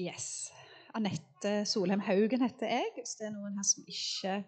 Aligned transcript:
Yes. 0.00 0.50
Anette 0.96 1.66
Solheim 1.68 2.00
Haugen 2.00 2.42
heter 2.42 2.70
jeg. 2.72 2.92
Hvis 2.96 3.18
det 3.18 3.28
er 3.28 3.34
noen 3.34 3.58
her 3.58 3.66
som 3.66 3.84
ikke 3.84 4.38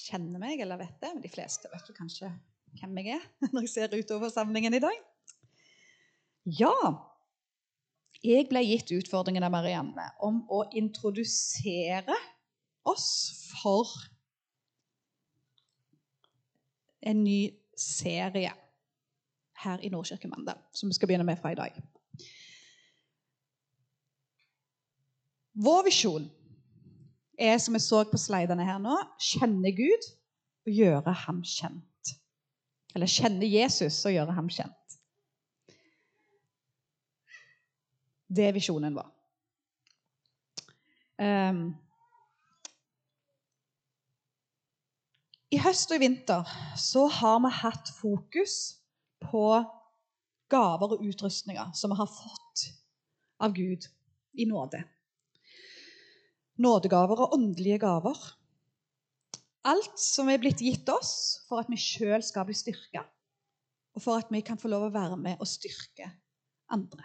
kjenner 0.00 0.42
meg 0.42 0.62
eller 0.62 0.80
vet 0.80 0.96
det, 1.02 1.12
men 1.14 1.22
de 1.22 1.30
fleste 1.30 1.70
vet 1.70 1.86
jo 1.86 1.94
kanskje 1.96 2.30
hvem 2.78 2.98
jeg 3.00 3.16
er 3.18 3.24
når 3.52 3.66
jeg 3.66 3.72
ser 3.72 3.94
utover 3.94 4.32
samlingen 4.32 4.74
i 4.74 4.82
dag. 4.82 4.98
Ja, 6.58 6.74
jeg 8.24 8.48
ble 8.50 8.62
gitt 8.66 8.90
utfordringen 8.96 9.44
av 9.46 9.52
Marianne 9.54 10.10
om 10.24 10.42
å 10.50 10.64
introdusere 10.76 12.16
oss 12.90 13.10
for 13.60 13.88
en 17.06 17.22
ny 17.24 17.52
serie 17.78 18.52
her 19.62 19.84
i 19.84 19.90
Nordkirke 19.92 20.28
Mandal, 20.28 20.60
som 20.72 20.90
vi 20.90 20.96
skal 20.96 21.10
begynne 21.10 21.28
med 21.28 21.40
fra 21.40 21.52
i 21.54 21.58
dag. 21.58 21.76
Vår 25.60 25.84
visjon 25.84 26.24
er, 27.38 27.58
som 27.58 27.76
vi 27.76 27.80
så 27.84 28.02
på 28.08 28.18
slidene 28.20 28.64
her 28.64 28.78
nå, 28.80 28.96
kjenne 29.20 29.72
Gud 29.76 30.06
og 30.66 30.72
gjøre 30.72 31.14
ham 31.26 31.42
kjent. 31.44 32.12
Eller 32.94 33.10
kjenne 33.10 33.48
Jesus 33.48 33.98
og 34.08 34.14
gjøre 34.14 34.36
ham 34.36 34.48
kjent. 34.52 34.96
Det 38.30 38.46
er 38.46 38.54
visjonen 38.54 38.94
vår. 38.96 39.08
Um, 41.20 41.64
I 45.50 45.58
høst 45.60 45.90
og 45.90 45.98
i 45.98 46.04
vinter 46.04 46.46
så 46.78 47.08
har 47.10 47.40
vi 47.42 47.50
hatt 47.58 47.90
fokus 47.98 48.54
på 49.26 49.44
gaver 50.50 50.94
og 50.94 51.02
utrustninger 51.04 51.74
som 51.76 51.92
vi 51.92 51.98
har 51.98 52.08
fått 52.08 52.64
av 53.42 53.52
Gud 53.56 53.88
i 54.38 54.46
nåde. 54.48 54.84
Nådegaver 56.60 57.24
og 57.24 57.34
åndelige 57.38 57.80
gaver. 57.80 58.18
Alt 59.68 60.00
som 60.00 60.28
er 60.32 60.40
blitt 60.40 60.60
gitt 60.64 60.88
oss 60.92 61.12
for 61.48 61.60
at 61.60 61.70
vi 61.72 61.78
sjøl 61.80 62.22
skal 62.24 62.46
bli 62.48 62.56
styrka, 62.56 63.04
og 63.96 64.04
for 64.04 64.20
at 64.20 64.28
vi 64.32 64.42
kan 64.44 64.60
få 64.60 64.70
lov 64.72 64.88
å 64.88 64.94
være 64.94 65.18
med 65.20 65.40
og 65.40 65.48
styrke 65.48 66.08
andre. 66.72 67.04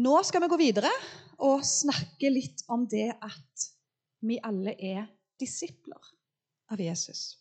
Nå 0.00 0.14
skal 0.22 0.44
vi 0.44 0.50
gå 0.52 0.58
videre 0.60 0.90
og 1.42 1.64
snakke 1.66 2.30
litt 2.30 2.62
om 2.70 2.86
det 2.88 3.08
at 3.10 3.70
vi 4.22 4.38
alle 4.44 4.76
er 4.78 5.08
disipler 5.40 6.12
av 6.70 6.80
Jesus. 6.80 7.40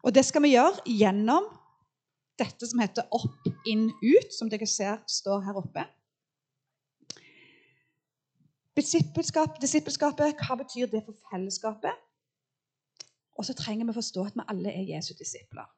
Og 0.00 0.14
det 0.14 0.22
skal 0.24 0.44
vi 0.46 0.54
gjøre 0.54 0.84
gjennom 0.86 1.48
dette 2.40 2.68
som 2.68 2.80
heter 2.82 3.08
opp, 3.14 3.48
inn, 3.68 3.88
ut, 4.02 4.32
som 4.34 4.50
dere 4.50 4.68
ser 4.68 5.00
står 5.08 5.44
her 5.46 5.58
oppe. 5.60 5.84
Disippelskap, 8.78 9.58
disippelskapet, 9.60 10.40
hva 10.40 10.56
betyr 10.62 10.88
det 10.88 11.02
for 11.04 11.18
fellesskapet? 11.28 12.06
Og 13.36 13.46
så 13.48 13.56
trenger 13.56 13.86
vi 13.86 13.92
å 13.92 13.98
forstå 13.98 14.24
at 14.28 14.36
vi 14.38 14.46
alle 14.52 14.72
er 14.72 14.88
Jesu 14.94 15.12
disipler. 15.18 15.68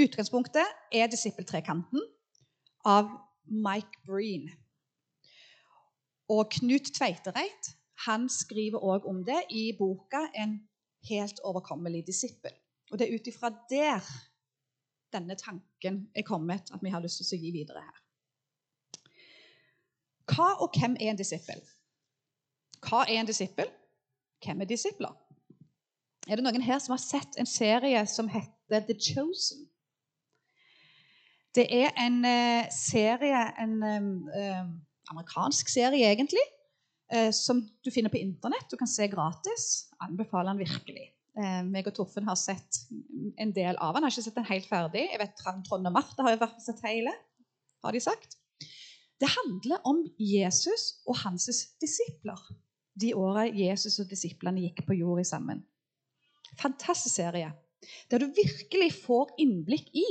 Utgangspunktet 0.00 0.94
er 0.94 1.10
disippeltrekanten 1.10 2.02
av 2.86 3.10
Mike 3.50 4.02
Breen. 4.06 4.48
Og 6.30 6.46
Knut 6.54 6.92
Tveitereit 6.94 7.72
han 8.06 8.28
skriver 8.32 8.80
òg 8.80 9.06
om 9.10 9.24
det 9.24 9.42
i 9.50 9.72
boka 9.78 10.28
'En 10.34 10.60
helt 11.10 11.40
overkommelig 11.44 12.06
disippel'. 12.06 12.56
Og 12.92 12.98
det 12.98 13.08
er 13.08 13.14
ut 13.14 13.26
ifra 13.26 13.50
der 13.70 14.00
denne 15.12 15.36
tanken 15.38 16.04
er 16.14 16.26
kommet, 16.26 16.70
at 16.72 16.82
vi 16.82 16.92
har 16.92 17.02
lyst 17.02 17.22
til 17.22 17.38
å 17.38 17.40
gi 17.42 17.52
videre 17.54 17.82
her. 17.84 17.98
Hva 20.30 20.52
og 20.62 20.76
hvem 20.78 20.96
er 21.00 21.12
en 21.12 21.18
disippel? 21.18 21.62
Hva 22.86 23.02
er 23.06 23.20
en 23.20 23.28
disippel? 23.28 23.70
Hvem 24.44 24.62
er 24.62 24.70
disipler? 24.70 25.16
Er 26.28 26.38
det 26.38 26.44
noen 26.44 26.62
her 26.64 26.78
som 26.80 26.94
har 26.94 27.02
sett 27.02 27.36
en 27.40 27.48
serie 27.48 28.04
som 28.08 28.28
heter 28.30 28.86
The 28.86 28.94
Chosen? 28.94 29.66
Det 31.56 31.66
er 31.74 31.90
en 31.98 32.20
uh, 32.22 32.68
serie, 32.70 33.40
en 33.58 33.74
uh, 33.82 34.62
amerikansk 35.10 35.72
serie 35.72 36.12
egentlig, 36.12 36.46
som 37.34 37.58
du 37.82 37.88
finner 37.90 38.06
på 38.06 38.20
Internett. 38.22 38.68
Du 38.70 38.76
kan 38.78 38.86
se 38.86 39.08
gratis. 39.10 39.88
Anbefaler 39.98 40.52
den 40.52 40.60
virkelig. 40.60 41.08
Eh, 41.38 41.62
meg 41.62 41.86
og 41.86 41.94
Torfinn 41.94 42.26
har 42.26 42.38
sett 42.38 42.82
en 43.38 43.52
del 43.54 43.78
av. 43.78 43.94
Jeg 43.94 44.02
har 44.02 44.12
ikke 44.14 44.26
sett 44.26 44.38
den 44.38 44.48
helt 44.50 44.68
ferdig. 44.70 45.06
Jeg 45.12 45.20
vet 45.22 45.36
Trond 45.38 45.70
og 45.76 45.94
Martha 45.94 46.26
har 46.26 46.34
jo 46.34 46.42
vært 46.42 46.62
sett 46.64 46.82
hele. 46.86 47.14
har 47.84 47.92
de 47.96 48.00
sagt. 48.00 48.36
Det 49.20 49.28
handler 49.28 49.80
om 49.88 50.02
Jesus 50.18 51.02
og 51.06 51.16
hans 51.22 51.46
disipler. 51.80 52.40
De 53.00 53.14
åra 53.14 53.46
Jesus 53.46 53.98
og 54.02 54.10
disiplene 54.10 54.60
gikk 54.66 54.84
på 54.86 54.96
jorda 54.98 55.24
sammen. 55.24 55.62
Fantastisk 56.60 57.14
serie. 57.14 57.52
Der 58.10 58.20
du 58.20 58.26
virkelig 58.36 58.92
får 59.06 59.32
innblikk 59.40 59.88
i 59.96 60.08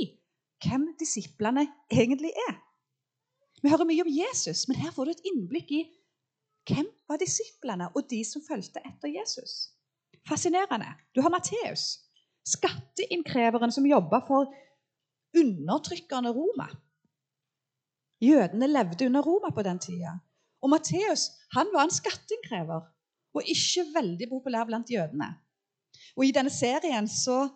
hvem 0.64 0.90
disiplene 0.98 1.66
egentlig 1.92 2.32
er. 2.48 2.58
Vi 3.62 3.70
hører 3.70 3.86
mye 3.86 4.02
om 4.02 4.10
Jesus, 4.10 4.66
men 4.68 4.80
her 4.80 4.92
får 4.94 5.04
du 5.04 5.10
et 5.10 5.26
innblikk 5.30 5.70
i 5.76 5.82
hvem 6.70 6.88
var 7.08 7.20
disiplene 7.20 7.90
og 7.94 8.08
de 8.10 8.22
som 8.24 8.42
fulgte 8.44 8.82
etter 8.86 9.12
Jesus. 9.12 9.70
Fascinerende. 10.28 10.88
Du 11.14 11.22
har 11.24 11.32
Matteus, 11.32 11.98
skatteinnkreveren 12.46 13.72
som 13.72 13.86
jobba 13.86 14.20
for 14.26 14.50
undertrykkende 15.36 16.32
Roma. 16.34 16.68
Jødene 18.20 18.68
levde 18.68 19.06
under 19.06 19.22
Roma 19.22 19.50
på 19.54 19.62
den 19.62 19.78
tida. 19.78 20.18
Og 20.60 20.70
Matteus 20.70 21.30
var 21.54 21.84
en 21.84 21.94
skatteinnkrever 21.94 22.82
og 23.34 23.46
ikke 23.48 23.86
veldig 23.94 24.28
populær 24.28 24.66
blant 24.68 24.90
jødene. 24.90 25.30
Og 26.16 26.26
I 26.26 26.34
denne 26.34 26.50
serien 26.52 27.08
så 27.08 27.48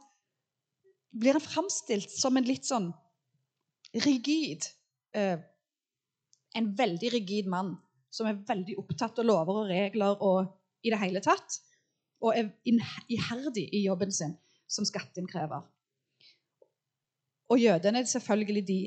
blir 1.14 1.36
han 1.36 1.44
framstilt 1.44 2.10
som 2.10 2.36
en 2.36 2.46
litt 2.46 2.66
sånn 2.66 2.90
rigid 4.04 4.66
eh, 5.14 5.38
En 6.54 6.68
veldig 6.78 7.08
rigid 7.10 7.48
mann 7.50 7.72
som 8.14 8.28
er 8.30 8.36
veldig 8.46 8.76
opptatt 8.78 9.18
av 9.18 9.26
lover 9.26 9.56
og 9.64 9.70
regler 9.70 10.20
og 10.22 10.52
i 10.86 10.92
det 10.92 11.00
hele 11.00 11.22
tatt 11.22 11.56
og 12.24 12.32
er 12.38 12.50
iherdig 12.64 13.68
i 13.72 13.84
jobben 13.84 14.12
sin 14.12 14.36
som 14.70 14.86
skatteinnkrever. 14.88 15.64
Og 17.52 17.60
jødene 17.60 18.06
selvfølgelig 18.06 18.64
de 18.68 18.78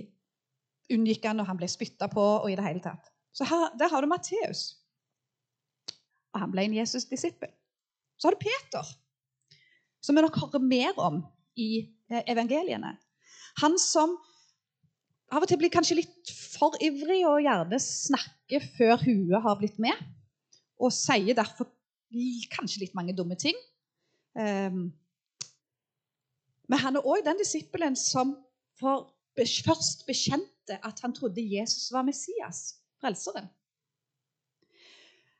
unngikk 0.94 1.28
han 1.30 1.38
når 1.40 1.50
han 1.52 1.60
ble 1.60 1.70
spytta 1.70 2.10
på. 2.12 2.24
og 2.42 2.52
i 2.52 2.56
det 2.58 2.66
hele 2.66 2.82
tatt. 2.82 3.12
Så 3.34 3.46
her, 3.46 3.78
Der 3.78 3.90
har 3.90 4.02
du 4.02 4.08
Matteus. 4.08 4.78
Og 6.34 6.40
han 6.40 6.52
ble 6.52 6.66
en 6.66 6.78
Jesus-disippel. 6.78 7.50
Så 8.18 8.28
har 8.28 8.34
du 8.34 8.42
Peter, 8.42 8.86
som 10.02 10.16
vi 10.16 10.22
nok 10.22 10.38
hører 10.38 10.60
mer 10.60 10.98
om 10.98 11.22
i 11.56 11.88
eh, 12.10 12.24
evangeliene. 12.28 12.98
Han 13.62 13.78
som 13.80 14.18
av 15.32 15.44
og 15.44 15.50
til 15.50 15.60
blir 15.60 15.74
kanskje 15.74 16.00
litt 16.00 16.32
for 16.32 16.78
ivrig 16.82 17.20
og 17.28 17.42
gjerne 17.44 17.80
snakker 17.84 18.64
før 18.78 19.02
huet 19.04 19.44
har 19.44 19.58
blitt 19.60 19.80
med, 19.82 19.98
og 20.80 20.94
sier 20.94 21.36
derfor 21.36 21.68
kanskje 22.54 22.86
litt 22.86 22.96
mange 22.98 23.16
dumme 23.16 23.36
ting. 23.40 23.58
Um, 24.38 24.92
men 26.68 26.80
han 26.84 27.00
er 27.00 27.08
òg 27.08 27.24
den 27.26 27.40
disippelen 27.40 27.96
som 27.96 28.36
først 28.78 30.06
bekjente 30.08 30.80
at 30.84 31.00
han 31.04 31.16
trodde 31.16 31.44
Jesus 31.44 31.92
var 31.94 32.06
Messias, 32.08 32.78
frelseren. 33.02 33.48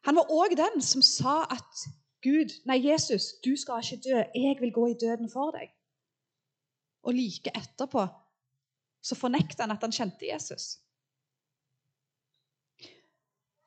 Han 0.08 0.16
var 0.16 0.32
òg 0.32 0.56
den 0.56 0.82
som 0.82 1.04
sa 1.04 1.44
at 1.52 1.88
Gud, 2.24 2.54
nei, 2.66 2.80
Jesus, 2.82 3.36
du 3.46 3.54
skal 3.60 3.84
ikke 3.84 4.10
dø. 4.10 4.22
Jeg 4.36 4.58
vil 4.60 4.72
gå 4.74 4.88
i 4.92 4.98
døden 5.00 5.30
for 5.30 5.52
deg. 5.54 5.70
Og 7.04 7.14
like 7.14 7.52
etterpå 7.56 8.08
så 9.04 9.16
fornekter 9.16 9.64
han 9.64 9.76
at 9.76 9.84
han 9.84 9.94
kjente 9.94 10.28
Jesus. 10.28 10.80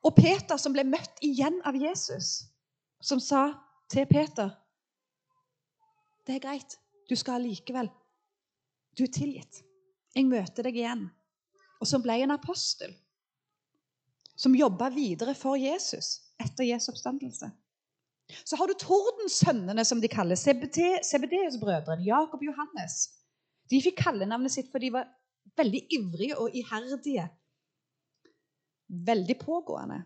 Og 0.01 0.15
Peter, 0.17 0.57
som 0.57 0.73
ble 0.73 0.83
møtt 0.85 1.21
igjen 1.25 1.61
av 1.65 1.77
Jesus, 1.77 2.50
som 3.01 3.19
sa 3.19 3.49
til 3.91 4.05
Peter 4.09 4.53
Det 6.27 6.37
er 6.37 6.43
greit, 6.43 6.77
du 7.09 7.15
skal 7.17 7.41
likevel. 7.43 7.89
Du 8.97 9.03
er 9.03 9.11
tilgitt. 9.11 9.63
Jeg 10.15 10.27
møter 10.29 10.67
deg 10.67 10.77
igjen. 10.77 11.07
Og 11.81 11.89
som 11.89 12.03
ble 12.03 12.19
en 12.21 12.35
apostel. 12.35 12.93
Som 14.37 14.55
jobba 14.55 14.91
videre 14.93 15.33
for 15.37 15.57
Jesus 15.59 16.19
etter 16.41 16.67
Jesu 16.67 16.91
oppstandelse. 16.93 17.49
Så 18.45 18.55
har 18.55 18.69
du 18.69 18.77
Tordensønnene, 18.79 19.83
som 19.85 19.99
de 20.01 20.07
kaller 20.11 20.39
CBDs-brødrene, 20.39 22.05
Jakob 22.05 22.43
Johannes. 22.45 23.09
De 23.69 23.81
fikk 23.83 23.99
kallenavnet 24.03 24.53
sitt 24.53 24.71
fordi 24.71 24.89
de 24.89 24.95
var 24.99 25.09
veldig 25.57 25.81
ivrige 25.97 26.37
og 26.39 26.55
iherdige. 26.55 27.27
Veldig 28.87 29.37
pågående. 29.41 30.01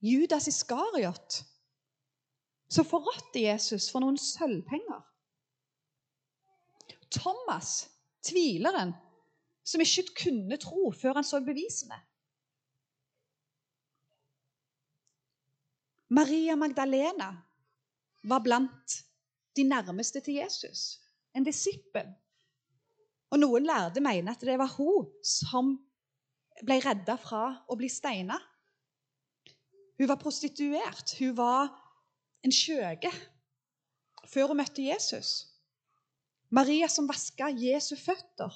Judas 0.00 0.46
Iskariot, 0.48 1.42
som 2.68 2.86
forrådte 2.86 3.42
Jesus 3.42 3.88
for 3.90 4.04
noen 4.04 4.18
sølvpenger. 4.20 5.00
Thomas, 7.10 7.88
tvileren, 8.22 8.92
som 9.64 9.82
ikke 9.84 10.14
kunne 10.22 10.58
tro 10.60 10.90
før 10.96 11.18
han 11.18 11.26
så 11.26 11.40
bevisene. 11.44 11.98
Maria 16.08 16.56
Magdalena 16.56 17.32
var 18.24 18.40
blant 18.44 18.94
de 19.56 19.64
nærmeste 19.68 20.20
til 20.24 20.40
Jesus. 20.40 21.00
En 21.34 21.44
disippel. 21.44 22.08
Og 23.30 23.40
noen 23.42 23.66
lærde 23.68 24.00
mener 24.00 24.32
at 24.32 24.44
det 24.44 24.56
var 24.58 24.72
hun 24.78 25.10
som 25.24 25.74
ble 26.64 26.78
redda 26.82 27.18
fra 27.20 27.42
å 27.68 27.76
bli 27.76 27.90
steina. 27.92 28.38
Hun 29.98 30.08
var 30.08 30.20
prostituert. 30.20 31.14
Hun 31.18 31.36
var 31.36 31.68
en 32.44 32.54
skjøge 32.54 33.10
før 34.28 34.52
hun 34.52 34.60
møtte 34.60 34.84
Jesus. 34.84 35.48
Maria 36.54 36.88
som 36.88 37.08
vaska 37.08 37.50
Jesu 37.52 37.94
føtter 37.96 38.54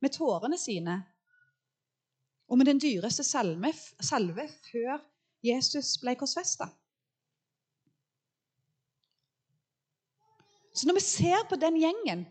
med 0.00 0.14
tårene 0.14 0.58
sine 0.60 1.00
og 2.48 2.56
med 2.56 2.70
den 2.70 2.80
dyreste 2.80 3.24
salve, 3.26 3.72
salve 4.00 4.46
før 4.70 5.02
Jesus 5.44 5.98
ble 6.00 6.14
korsfesta. 6.16 6.70
Så 10.72 10.86
når 10.86 10.96
vi 11.00 11.04
ser 11.04 11.44
på 11.50 11.58
den 11.60 11.76
gjengen, 11.80 12.24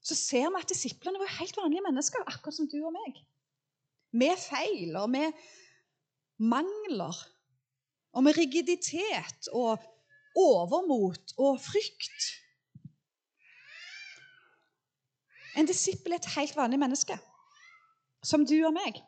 så 0.00 0.16
ser 0.16 0.48
vi 0.48 0.62
at 0.62 0.70
disiplene 0.70 1.20
var 1.20 1.34
helt 1.38 1.56
vanlige 1.58 1.84
mennesker, 1.84 2.24
akkurat 2.26 2.56
som 2.56 2.68
du 2.70 2.78
og 2.80 2.94
meg. 2.94 3.20
Med 4.16 4.38
feil 4.40 4.96
og 4.96 5.10
med 5.12 5.34
mangler. 6.38 7.16
Og 8.16 8.24
med 8.24 8.36
rigiditet 8.38 9.48
og 9.52 9.82
overmot 10.36 11.34
og 11.36 11.60
frykt. 11.60 12.30
En 15.56 15.68
disippel 15.68 16.12
er 16.12 16.20
et 16.20 16.32
helt 16.36 16.56
vanlig 16.56 16.78
menneske, 16.80 17.16
som 18.24 18.44
du 18.44 18.56
og 18.66 18.74
meg. 18.76 18.98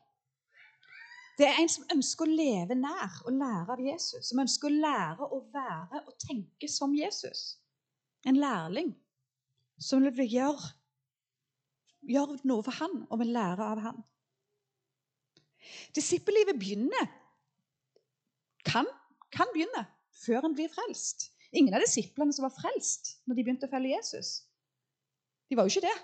Det 1.39 1.47
er 1.47 1.61
en 1.61 1.71
som 1.71 1.87
ønsker 1.95 2.27
å 2.27 2.35
leve 2.35 2.75
nær 2.75 3.21
og 3.29 3.37
lære 3.37 3.75
av 3.77 3.83
Jesus. 3.85 4.25
Som 4.27 4.41
ønsker 4.43 4.71
å 4.71 4.79
lære 4.83 5.29
å 5.29 5.39
være 5.55 6.01
og 6.01 6.17
tenke 6.25 6.71
som 6.73 6.97
Jesus. 6.97 7.61
En 8.27 8.41
lærling 8.41 8.91
som 9.79 10.03
vil 10.03 10.33
gjøre, 10.33 10.73
gjøre 12.11 12.41
noe 12.49 12.65
for 12.67 12.75
han 12.81 13.05
og 13.07 13.21
vil 13.23 13.31
lære 13.37 13.69
av 13.75 13.85
han. 13.85 14.01
Disippellivet 15.97 16.59
begynner 16.61 17.09
kan, 18.69 18.87
kan 19.33 19.51
begynne 19.55 19.87
før 20.25 20.49
en 20.49 20.57
blir 20.57 20.71
frelst. 20.73 21.31
Ingen 21.53 21.75
av 21.75 21.85
disiplene 21.85 22.35
som 22.35 22.45
var 22.45 22.55
frelst 22.57 23.17
når 23.25 23.39
de 23.39 23.45
begynte 23.45 23.69
å 23.69 23.73
følge 23.73 23.95
Jesus. 23.95 24.33
De 25.49 25.57
var 25.57 25.65
jo 25.65 25.73
ikke 25.73 25.89
det. 25.89 25.99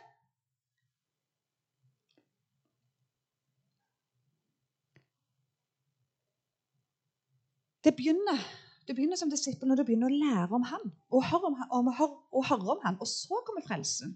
Det 7.84 7.92
begynner, 7.92 8.38
det 8.88 8.94
begynner 8.96 9.20
som 9.20 9.28
disippel 9.28 9.68
når 9.68 9.82
du 9.82 9.84
begynner 9.84 10.08
å 10.08 10.20
lære 10.22 10.56
om 10.56 10.62
han, 10.70 10.92
og 11.12 11.26
høre 11.28 11.50
om, 11.50 11.58
om, 11.68 11.90
og 12.32 12.46
høre 12.48 12.76
om 12.78 12.80
han, 12.80 12.96
og 12.96 13.10
så 13.10 13.42
kommer 13.44 13.64
frelsen. 13.66 14.14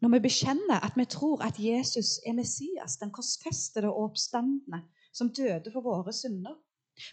Når 0.00 0.12
vi 0.12 0.20
bekjenner 0.26 0.84
at 0.84 0.96
vi 0.96 1.04
tror 1.08 1.42
at 1.44 1.58
Jesus 1.58 2.18
er 2.26 2.36
Messias, 2.36 2.98
den 3.00 3.12
korsfestede 3.12 3.88
og 3.88 4.10
oppstandende, 4.10 4.82
som 5.12 5.32
døde 5.32 5.72
for 5.72 5.80
våre 5.80 6.12
synder. 6.12 6.56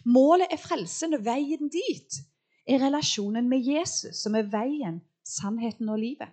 Målet 0.04 0.52
er 0.52 0.60
frelsen, 0.60 1.14
og 1.16 1.24
veien 1.24 1.70
dit 1.72 2.20
er 2.68 2.80
relasjonen 2.84 3.48
med 3.48 3.64
Jesus, 3.64 4.16
som 4.20 4.36
er 4.36 4.48
veien, 4.52 5.00
sannheten 5.24 5.88
og 5.88 5.98
livet. 5.98 6.28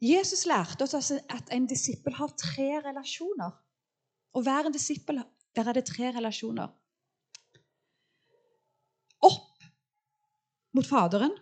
Jesus 0.00 0.44
lærte 0.46 0.84
oss 0.84 1.10
at 1.10 1.50
en 1.52 1.66
disippel 1.66 2.14
har 2.14 2.30
tre 2.38 2.68
relasjoner. 2.84 3.56
Og 4.36 4.44
hver 4.46 4.68
en 4.68 4.72
disippel 4.72 5.22
der 5.56 5.68
er 5.68 5.74
det 5.74 5.88
tre 5.88 6.12
relasjoner. 6.14 6.68
Opp 9.26 9.64
mot 10.76 10.86
Faderen, 10.86 11.34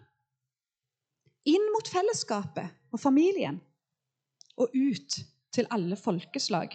inn 1.47 1.71
mot 1.75 1.89
fellesskapet 1.89 2.75
og 2.95 3.01
familien, 3.01 3.61
og 4.57 4.73
ut 4.73 5.19
til 5.55 5.69
alle 5.73 5.97
folkeslag. 6.01 6.75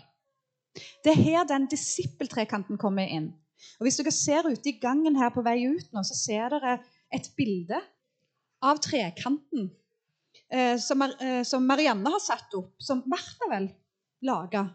Det 1.04 1.14
er 1.14 1.22
her 1.22 1.48
den 1.50 1.68
disippeltrekanten 1.72 2.80
kommer 2.82 3.10
inn. 3.10 3.32
Og 3.80 3.86
Hvis 3.86 4.00
dere 4.00 4.14
ser 4.16 4.48
ute 4.48 4.72
i 4.72 4.80
gangen 4.82 5.18
her 5.20 5.30
på 5.34 5.44
vei 5.46 5.60
ut 5.68 5.92
nå, 5.94 6.04
så 6.06 6.18
ser 6.18 6.54
dere 6.54 6.78
et 7.14 7.28
bilde 7.38 7.78
av 8.64 8.80
trekanten 8.82 9.68
eh, 10.50 10.78
som, 10.82 11.02
eh, 11.02 11.42
som, 11.46 11.66
Marianne 11.68 12.14
har 12.14 12.24
satt 12.24 12.54
opp, 12.58 12.74
som 12.82 13.04
Martha 13.10 13.50
vel 13.52 13.68
laga 14.26 14.70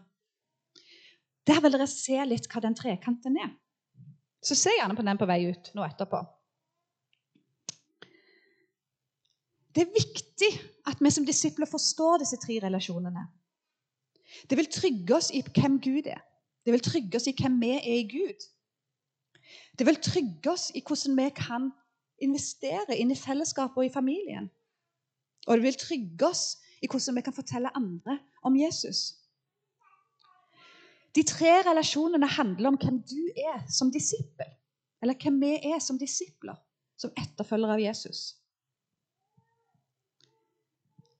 der 1.47 1.61
vil 1.63 1.71
dere 1.71 1.87
se 1.87 2.17
litt 2.27 2.49
hva 2.51 2.61
den 2.63 2.75
trekanten 2.75 3.37
er. 3.39 3.53
Så 4.43 4.55
se 4.57 4.73
gjerne 4.75 4.97
på 4.97 5.05
den 5.05 5.19
på 5.19 5.27
vei 5.29 5.45
ut 5.47 5.71
nå 5.77 5.85
etterpå. 5.85 6.19
Det 9.77 9.83
er 9.85 9.93
viktig 9.93 10.47
at 10.89 11.01
vi 11.05 11.09
som 11.13 11.25
disipler 11.25 11.69
forstår 11.69 12.23
disse 12.23 12.39
tre 12.41 12.55
relasjonene. 12.63 13.27
Det 14.49 14.57
vil 14.57 14.69
trygge 14.73 15.13
oss 15.13 15.27
i 15.29 15.43
hvem 15.45 15.75
Gud 15.83 16.07
er. 16.09 16.23
Det 16.65 16.73
vil 16.73 16.81
trygge 16.81 17.19
oss 17.19 17.27
i 17.29 17.35
hvem 17.37 17.59
vi 17.61 17.69
er 17.75 17.99
i 17.99 18.07
Gud. 18.09 18.47
Det 19.77 19.85
vil 19.85 19.99
trygge 20.01 20.49
oss 20.49 20.71
i 20.73 20.81
hvordan 20.81 21.13
vi 21.19 21.27
kan 21.37 21.69
investere 22.25 22.97
inn 22.97 23.13
i 23.13 23.19
fellesskapet 23.19 23.77
og 23.77 23.85
i 23.85 23.93
familien. 23.93 24.49
Og 25.45 25.59
det 25.59 25.67
vil 25.67 25.77
trygge 25.77 26.25
oss 26.25 26.57
i 26.81 26.89
hvordan 26.89 27.19
vi 27.19 27.25
kan 27.27 27.37
fortelle 27.37 27.75
andre 27.77 28.17
om 28.41 28.57
Jesus. 28.57 29.13
De 31.13 31.21
tre 31.21 31.53
relasjonene 31.69 32.33
handler 32.33 32.73
om 32.73 32.81
hvem 32.81 32.97
du 33.05 33.21
er 33.45 33.61
som 33.69 33.93
disippel. 33.93 34.49
Eller 35.05 35.21
hvem 35.21 35.37
vi 35.45 35.53
er 35.69 35.77
som 35.85 36.01
disipler, 36.01 36.57
som 36.97 37.13
etterfølgere 37.13 37.77
av 37.77 37.85
Jesus. 37.85 38.33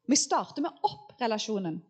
Vi 0.08 0.16
starter 0.16 0.62
med 0.62 0.72
opp-relasjonen. 0.88 1.82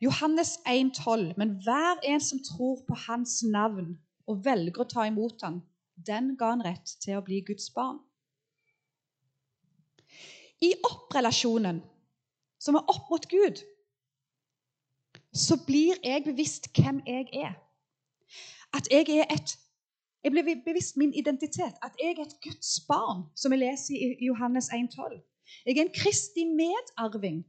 Johannes 0.00 0.58
1,12.: 0.58 1.34
Men 1.36 1.56
hver 1.64 1.98
en 2.06 2.20
som 2.20 2.38
tror 2.44 2.84
på 2.86 2.94
Hans 3.06 3.42
navn 3.42 3.96
og 4.26 4.44
velger 4.44 4.84
å 4.84 4.86
ta 4.92 5.06
imot 5.08 5.42
ham, 5.42 5.62
den 6.06 6.36
ga 6.38 6.52
han 6.52 6.62
rett 6.62 6.94
til 7.02 7.18
å 7.18 7.24
bli 7.26 7.40
Guds 7.46 7.72
barn. 7.74 7.98
I 10.62 10.72
opp-relasjonen, 10.86 11.80
som 12.58 12.78
er 12.78 12.86
opp 12.94 13.10
mot 13.10 13.26
Gud, 13.30 13.62
så 15.34 15.58
blir 15.66 15.98
jeg 16.04 16.24
bevisst 16.24 16.70
hvem 16.74 17.02
jeg 17.06 17.26
er. 17.32 17.56
At 18.74 18.90
jeg 18.92 19.08
er 19.08 19.26
et 19.32 19.58
Jeg 20.22 20.32
blir 20.34 20.62
bevisst 20.64 20.96
min 20.96 21.12
identitet. 21.14 21.76
At 21.82 21.94
jeg 22.02 22.16
er 22.18 22.24
et 22.24 22.40
Guds 22.42 22.80
barn, 22.88 23.22
som 23.36 23.52
vi 23.52 23.56
leser 23.56 23.94
i 23.94 24.26
Johannes 24.26 24.68
1,12. 24.74 25.20
Jeg 25.66 25.76
er 25.76 25.84
en 25.86 25.94
Kristi 25.94 26.44
medarving, 26.44 27.42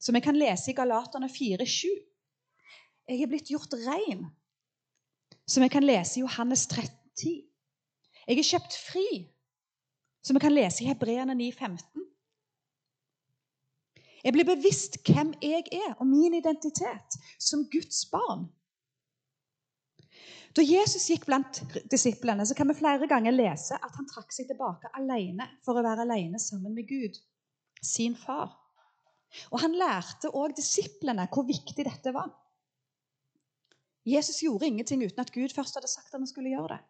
som 0.00 0.14
jeg 0.14 0.24
kan 0.24 0.36
lese 0.36 0.70
i 0.70 0.76
Galaterne 0.76 1.28
4,7. 1.28 1.90
Jeg 3.08 3.22
er 3.22 3.30
blitt 3.30 3.50
gjort 3.52 3.74
rein, 3.86 4.26
som 5.46 5.62
jeg 5.62 5.70
kan 5.70 5.86
lese 5.86 6.18
i 6.18 6.24
Johannes 6.24 6.66
13,10. 6.72 7.36
Jeg 8.26 8.38
er 8.38 8.48
kjøpt 8.50 8.76
fri, 8.88 9.08
som 10.24 10.36
jeg 10.36 10.42
kan 10.42 10.54
lese 10.54 10.82
i 10.82 10.88
Hebreerne 10.90 11.36
9,15. 11.38 12.06
Jeg 14.26 14.34
blir 14.34 14.48
bevisst 14.48 14.98
hvem 15.06 15.34
jeg 15.42 15.68
er, 15.70 15.92
og 16.00 16.06
min 16.10 16.34
identitet 16.34 17.18
som 17.38 17.62
Guds 17.70 18.08
barn. 18.10 18.48
Da 20.56 20.64
Jesus 20.64 21.04
gikk 21.12 21.28
blant 21.28 21.60
disiplene, 21.92 22.46
så 22.48 22.56
kan 22.56 22.66
vi 22.70 22.78
flere 22.78 23.06
ganger 23.06 23.34
lese 23.36 23.76
at 23.76 23.94
han 23.94 24.08
trakk 24.08 24.32
seg 24.34 24.48
tilbake 24.48 24.90
alene 24.98 25.46
for 25.66 25.76
å 25.76 25.84
være 25.84 26.06
alene 26.06 26.40
sammen 26.42 26.74
med 26.74 26.88
Gud, 26.88 27.18
sin 27.82 28.16
far. 28.16 28.54
Og 29.52 29.60
Han 29.60 29.76
lærte 29.76 30.32
òg 30.32 30.56
disiplene 30.56 31.28
hvor 31.32 31.46
viktig 31.48 31.84
dette 31.84 32.12
var. 32.14 32.30
Jesus 34.06 34.38
gjorde 34.42 34.68
ingenting 34.70 35.02
uten 35.02 35.20
at 35.20 35.32
Gud 35.34 35.50
først 35.54 35.74
hadde 35.74 35.90
sagt 35.90 36.12
at 36.14 36.20
han 36.20 36.28
skulle 36.30 36.52
gjøre 36.54 36.76
det. 36.76 36.82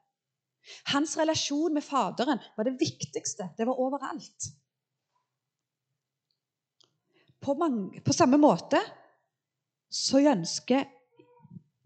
Hans 0.93 1.15
relasjon 1.19 1.75
med 1.75 1.85
Faderen 1.85 2.43
var 2.57 2.67
det 2.69 2.77
viktigste. 2.81 3.49
Det 3.57 3.67
var 3.67 3.81
overalt. 3.81 4.51
På, 7.41 7.55
mange, 7.55 8.03
på 8.03 8.13
samme 8.13 8.37
måte 8.41 8.81
så 9.89 10.21
ønsker 10.21 10.85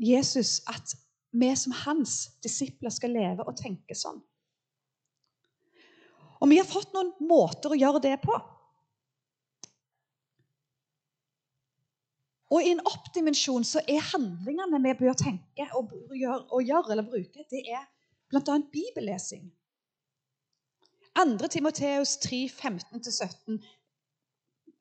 Jesus 0.00 0.62
at 0.66 0.96
vi 1.30 1.50
som 1.56 1.74
hans 1.84 2.40
disipler 2.42 2.90
skal 2.90 3.12
leve 3.14 3.44
og 3.46 3.58
tenke 3.58 3.94
sånn. 3.94 4.18
Og 6.40 6.48
vi 6.48 6.56
har 6.58 6.66
fått 6.66 6.94
noen 6.96 7.12
måter 7.28 7.74
å 7.74 7.78
gjøre 7.78 8.00
det 8.02 8.16
på. 8.24 8.34
Og 12.50 12.64
I 12.66 12.72
en 12.74 12.82
oppdimensjon 12.86 13.64
så 13.66 13.82
er 13.88 14.02
handlingene 14.10 14.80
vi 14.82 14.94
bør 14.98 15.14
tenke 15.18 15.66
og 15.78 15.92
gjøre, 16.18 16.44
og 16.50 16.62
gjøre 16.66 16.94
eller 16.94 17.06
bruke, 17.06 17.44
det 17.50 17.62
er 17.70 17.84
bl.a. 18.30 18.56
bibellesing. 18.72 19.50
2. 21.18 21.48
Timoteus 21.50 22.16
3, 22.16 22.44
15-17. 22.50 23.60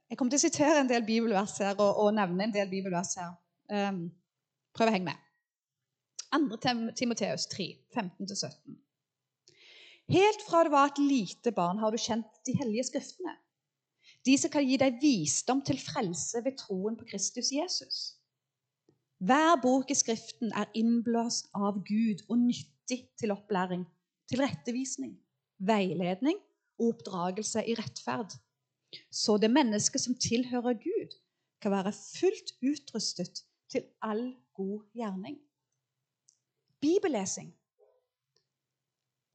Jeg 0.10 0.18
kommer 0.18 0.34
til 0.34 0.40
å 0.40 0.46
sitere 0.46 0.82
en 0.82 0.90
del 0.90 1.06
bibelvers 1.06 1.58
her 1.62 1.76
og, 1.78 1.98
og 2.02 2.14
nevne 2.18 2.48
en 2.48 2.54
del 2.54 2.70
bibelvers 2.70 3.16
her. 3.20 3.34
Um, 3.70 4.08
prøv 4.74 4.90
å 4.90 4.96
henge 4.96 5.12
med. 5.12 5.26
2. 6.34 6.94
Timoteus 6.98 7.46
3, 7.54 7.68
15-17. 7.98 8.78
Helt 10.10 10.46
fra 10.48 10.64
du 10.66 10.72
var 10.74 10.90
et 10.90 11.02
lite 11.02 11.54
barn, 11.54 11.82
har 11.82 11.94
du 11.94 12.02
kjent 12.02 12.42
de 12.48 12.56
hellige 12.58 12.88
skriftene. 12.90 13.36
De 14.26 14.36
som 14.38 14.52
kan 14.52 14.66
gi 14.68 14.78
deg 14.82 15.00
visdom 15.02 15.62
til 15.66 15.80
frelse 15.82 16.42
ved 16.46 16.58
troen 16.60 16.98
på 17.00 17.08
Kristus 17.12 17.54
Jesus. 17.56 18.02
Hver 19.20 19.56
bok 19.64 19.92
i 19.92 19.98
Skriften 19.98 20.52
er 20.56 20.72
innblåst 20.80 21.50
av 21.56 21.80
Gud 21.88 22.24
og 22.30 22.38
nyttig 22.44 23.02
til 23.20 23.34
opplæring, 23.36 23.84
tilrettevisning, 24.32 25.18
veiledning 25.60 26.38
og 26.80 26.94
oppdragelse 26.94 27.66
i 27.68 27.76
rettferd 27.80 28.38
så 29.12 29.38
det 29.38 29.52
mennesket 29.52 30.02
som 30.02 30.16
tilhører 30.16 30.74
Gud, 30.74 31.12
kan 31.62 31.72
være 31.72 31.94
fullt 31.94 32.50
utrustet 32.72 33.44
til 33.70 33.84
all 34.02 34.36
god 34.54 34.86
gjerning. 34.94 35.38
Bibellesing. 36.82 37.54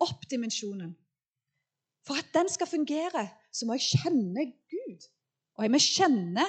Oppdimensjonen. 0.00 0.96
For 2.06 2.14
at 2.14 2.30
den 2.34 2.48
skal 2.48 2.66
fungere, 2.66 3.28
så 3.52 3.66
må 3.66 3.72
jeg 3.72 3.80
kjenne 3.80 4.44
Gud. 4.46 4.63
Og 5.54 5.64
jeg 5.64 5.72
må 5.72 5.80
kjenne 5.82 6.44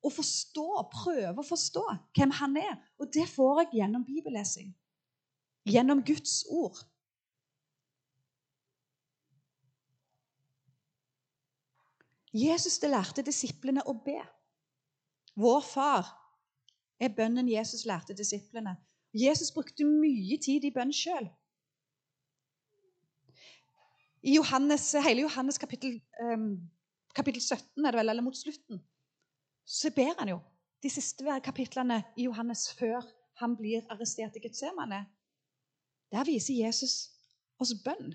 og 0.00 0.12
forstå, 0.14 0.66
prøve 0.92 1.42
å 1.42 1.46
forstå 1.46 1.84
hvem 2.16 2.32
han 2.40 2.56
er. 2.60 2.76
Og 2.98 3.10
det 3.14 3.26
får 3.30 3.64
jeg 3.64 3.80
gjennom 3.80 4.06
bibellesing. 4.06 4.72
Gjennom 5.68 6.00
Guds 6.06 6.40
ord. 6.50 6.78
Jesus 12.32 12.78
det 12.78 12.92
lærte 12.92 13.24
disiplene 13.26 13.82
å 13.90 13.94
be. 14.06 14.20
Vår 15.40 15.60
far 15.66 16.10
er 17.00 17.12
bønnen 17.16 17.48
Jesus 17.50 17.84
lærte 17.88 18.14
disiplene. 18.14 18.76
Jesus 19.16 19.50
brukte 19.54 19.86
mye 19.86 20.38
tid 20.38 20.64
i 20.64 20.72
bønn 20.74 20.92
sjøl. 20.94 21.26
I 24.22 24.36
Johannes, 24.36 24.92
hele 25.00 25.24
Johannes 25.24 25.58
kapittel, 25.58 25.96
um, 26.22 26.60
kapittel 27.14 27.42
17, 27.42 27.84
er 27.84 27.90
det 27.90 27.98
vel, 27.98 28.12
eller 28.12 28.24
mot 28.24 28.36
slutten, 28.36 28.80
så 29.66 29.90
ber 29.94 30.14
han 30.18 30.32
jo 30.32 30.40
de 30.82 30.90
siste 30.90 31.40
kapitlene 31.44 32.00
i 32.16 32.26
Johannes 32.28 32.68
før 32.78 33.04
han 33.40 33.56
blir 33.56 33.84
arrestert 33.92 34.36
i 34.36 34.42
Getsemane. 34.44 35.04
Der 36.10 36.26
viser 36.26 36.56
Jesus 36.56 37.10
oss 37.60 37.74
bønn. 37.84 38.14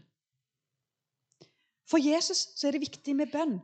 For 1.86 2.02
Jesus 2.02 2.48
så 2.58 2.68
er 2.68 2.76
det 2.76 2.86
viktig 2.88 3.16
med 3.16 3.32
bønn 3.32 3.60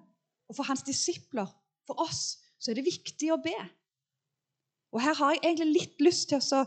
og 0.52 0.58
for 0.58 0.68
hans 0.68 0.84
disipler, 0.84 1.48
for 1.88 2.02
oss, 2.04 2.38
så 2.60 2.72
er 2.72 2.78
det 2.78 2.86
viktig 2.86 3.32
å 3.34 3.40
be. 3.42 3.56
Og 4.92 5.00
her 5.02 5.16
har 5.16 5.34
jeg 5.34 5.44
egentlig 5.46 5.72
litt 5.72 6.04
lyst 6.04 6.30
til 6.30 6.42
å 6.44 6.66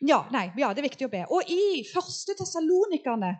ja, 0.00 0.22
nei, 0.32 0.46
ja, 0.56 0.70
det 0.72 0.80
er 0.80 0.88
viktig 0.88 1.08
å 1.08 1.12
be. 1.12 1.22
Og 1.28 1.48
i 1.52 1.82
1. 1.82 2.36
Tessalonikerne 2.38 3.34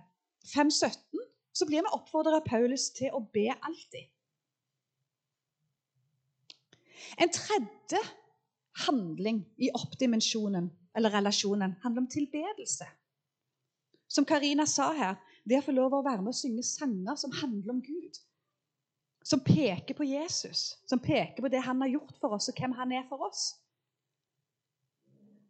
5,17 0.45 1.30
så 1.53 1.67
blir 1.67 1.83
vi 1.83 1.93
oppfordret 1.93 2.41
av 2.41 2.47
Paulus 2.47 2.89
til 2.97 3.15
å 3.17 3.23
be 3.35 3.49
alltid. 3.53 4.07
En 7.19 7.33
tredje 7.35 8.01
handling 8.87 9.43
i 9.59 9.73
oppdimensjonen, 9.75 10.71
eller 10.97 11.15
relasjonen, 11.15 11.77
handler 11.83 12.05
om 12.05 12.11
tilbedelse. 12.11 12.87
Som 14.11 14.27
Karina 14.27 14.67
sa 14.67 14.91
her, 14.95 15.19
det 15.45 15.61
å 15.61 15.67
få 15.67 15.75
lov 15.75 15.95
å 15.97 16.05
være 16.07 16.23
med 16.23 16.33
og 16.35 16.39
synge 16.39 16.67
sanger 16.67 17.19
som 17.19 17.35
handler 17.43 17.77
om 17.77 17.83
Gud 17.85 18.21
som 19.23 19.41
peker 19.41 19.95
på 19.95 20.05
Jesus, 20.05 20.79
som 20.87 20.99
peker 20.99 21.43
på 21.43 21.49
det 21.49 21.61
han 21.63 21.81
har 21.81 21.93
gjort 21.93 22.17
for 22.21 22.37
oss, 22.37 22.49
og 22.49 22.57
hvem 22.59 22.73
han 22.79 22.93
er 22.93 23.05
for 23.09 23.29
oss. 23.29 23.53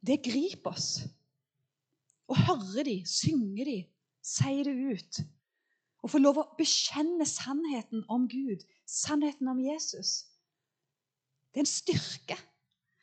Det 0.01 0.19
griper 0.25 0.75
oss. 0.75 0.91
Å 2.31 2.37
høre 2.47 2.85
de, 2.87 2.97
synge 3.09 3.67
de, 3.67 3.79
si 4.25 4.57
det 4.67 4.75
ut. 4.75 5.21
Å 6.01 6.09
få 6.09 6.21
lov 6.21 6.39
å 6.41 6.49
bekjenne 6.59 7.27
sannheten 7.29 8.05
om 8.09 8.27
Gud, 8.31 8.63
sannheten 8.89 9.51
om 9.53 9.61
Jesus. 9.61 10.25
Det 11.51 11.61
er 11.61 11.67
en 11.67 11.69
styrke, 11.69 12.39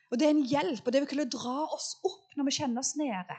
og 0.10 0.20
det 0.20 0.27
er 0.27 0.34
en 0.34 0.46
hjelp, 0.48 0.82
og 0.86 0.94
det 0.94 1.04
vil 1.04 1.12
kunne 1.12 1.30
dra 1.30 1.68
oss 1.75 1.92
opp 2.08 2.34
når 2.38 2.48
vi 2.48 2.56
kjenner 2.58 2.82
oss 2.82 2.96
nede. 3.00 3.38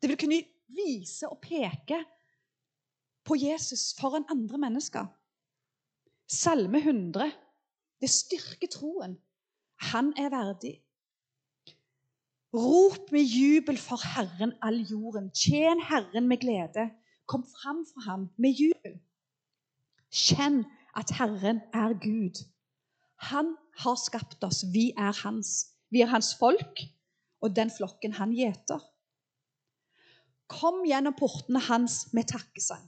Det 0.00 0.10
vil 0.12 0.20
kunne 0.20 0.42
vise 0.76 1.28
og 1.30 1.40
peke 1.42 2.02
på 3.26 3.38
Jesus 3.40 3.90
foran 3.98 4.26
andre 4.30 4.60
mennesker. 4.62 5.06
Salme 6.30 6.78
100. 6.82 7.30
Det 8.02 8.10
styrker 8.10 8.70
troen. 8.70 9.16
Han 9.92 10.12
er 10.18 10.30
verdig. 10.30 10.74
Rop 12.56 13.10
med 13.12 13.26
jubel 13.26 13.78
for 13.80 14.00
Herren 14.14 14.54
all 14.64 14.78
jorden. 14.88 15.30
Tjen 15.34 15.82
Herren 15.82 16.28
med 16.28 16.40
glede. 16.40 16.90
Kom 17.26 17.44
fram 17.44 17.84
for 17.92 18.00
ham 18.08 18.28
med 18.38 18.54
jubel. 18.54 18.98
Kjenn 20.10 20.64
at 20.94 21.10
Herren 21.18 21.60
er 21.74 21.94
Gud. 22.00 22.44
Han 23.16 23.56
har 23.82 23.96
skapt 23.98 24.44
oss. 24.44 24.64
Vi 24.72 24.92
er 24.96 25.12
hans. 25.22 25.72
Vi 25.90 26.00
er 26.00 26.10
hans 26.12 26.34
folk 26.38 26.86
og 27.40 27.56
den 27.56 27.70
flokken 27.70 28.14
han 28.16 28.34
gjeter. 28.34 28.82
Kom 30.50 30.84
gjennom 30.86 31.16
portene 31.18 31.60
hans 31.68 32.06
med 32.14 32.28
takkesang. 32.30 32.86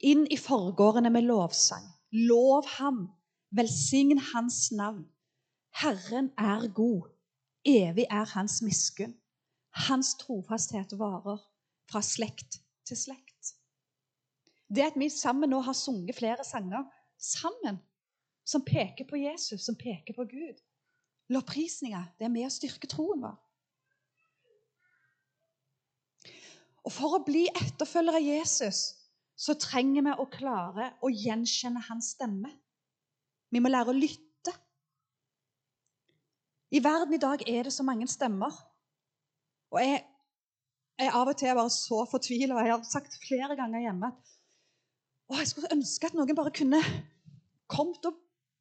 Inn 0.00 0.26
i 0.32 0.36
forgårdene 0.40 1.10
med 1.12 1.26
lovsang. 1.28 1.84
Lov 2.10 2.68
ham, 2.78 3.08
velsign 3.56 4.20
hans 4.32 4.70
navn. 4.72 5.06
Herren 5.80 6.30
er 6.38 6.68
god, 6.74 7.08
evig 7.64 8.06
er 8.10 8.26
hans 8.34 8.60
miskunn. 8.62 9.14
Hans 9.86 10.16
trofasthet 10.20 10.96
varer 10.98 11.38
fra 11.90 12.02
slekt 12.02 12.58
til 12.90 12.98
slekt. 12.98 13.54
Det 14.70 14.84
at 14.86 14.98
vi 14.98 15.08
sammen 15.10 15.50
nå 15.50 15.62
har 15.66 15.74
sunget 15.78 16.18
flere 16.18 16.46
sanger 16.46 16.86
sammen, 17.20 17.80
som 18.46 18.64
peker 18.66 19.06
på 19.06 19.18
Jesus, 19.20 19.62
som 19.62 19.76
peker 19.78 20.16
på 20.16 20.26
Gud 20.30 20.58
Lovprisninger, 21.30 22.08
det 22.18 22.26
er 22.26 22.32
med 22.32 22.48
å 22.48 22.50
styrke 22.50 22.88
troen 22.90 23.20
vår. 23.22 23.36
Og 26.80 26.90
For 26.90 27.18
å 27.18 27.22
bli 27.22 27.44
etterfølger 27.52 28.18
av 28.18 28.24
Jesus 28.24 28.80
så 29.38 29.54
trenger 29.60 30.08
vi 30.08 30.14
å 30.16 30.26
klare 30.32 30.88
å 31.06 31.10
gjenkjenne 31.12 31.82
hans 31.86 32.10
stemme. 32.16 32.50
Vi 33.50 33.62
må 33.62 33.70
lære 33.70 33.92
å 33.92 33.96
lytte. 33.96 34.54
I 36.74 36.82
verden 36.82 37.14
i 37.14 37.22
dag 37.22 37.44
er 37.46 37.68
det 37.68 37.74
så 37.74 37.86
mange 37.86 38.08
stemmer. 38.10 38.58
Og 39.70 39.78
jeg 39.84 40.02
er 41.00 41.14
av 41.16 41.30
og 41.30 41.38
til 41.40 41.56
bare 41.56 41.72
så 41.72 42.02
fortvila. 42.10 42.60
Jeg 42.64 42.74
har 42.74 42.84
sagt 42.88 43.16
flere 43.24 43.56
ganger 43.58 43.86
hjemme 43.86 44.10
at 44.10 44.34
å, 45.30 45.36
jeg 45.38 45.50
skulle 45.52 45.70
ønske 45.70 46.08
at 46.08 46.16
noen 46.18 46.34
bare 46.34 46.50
kunne 46.54 46.80
kommet 47.70 48.06
og 48.08 48.16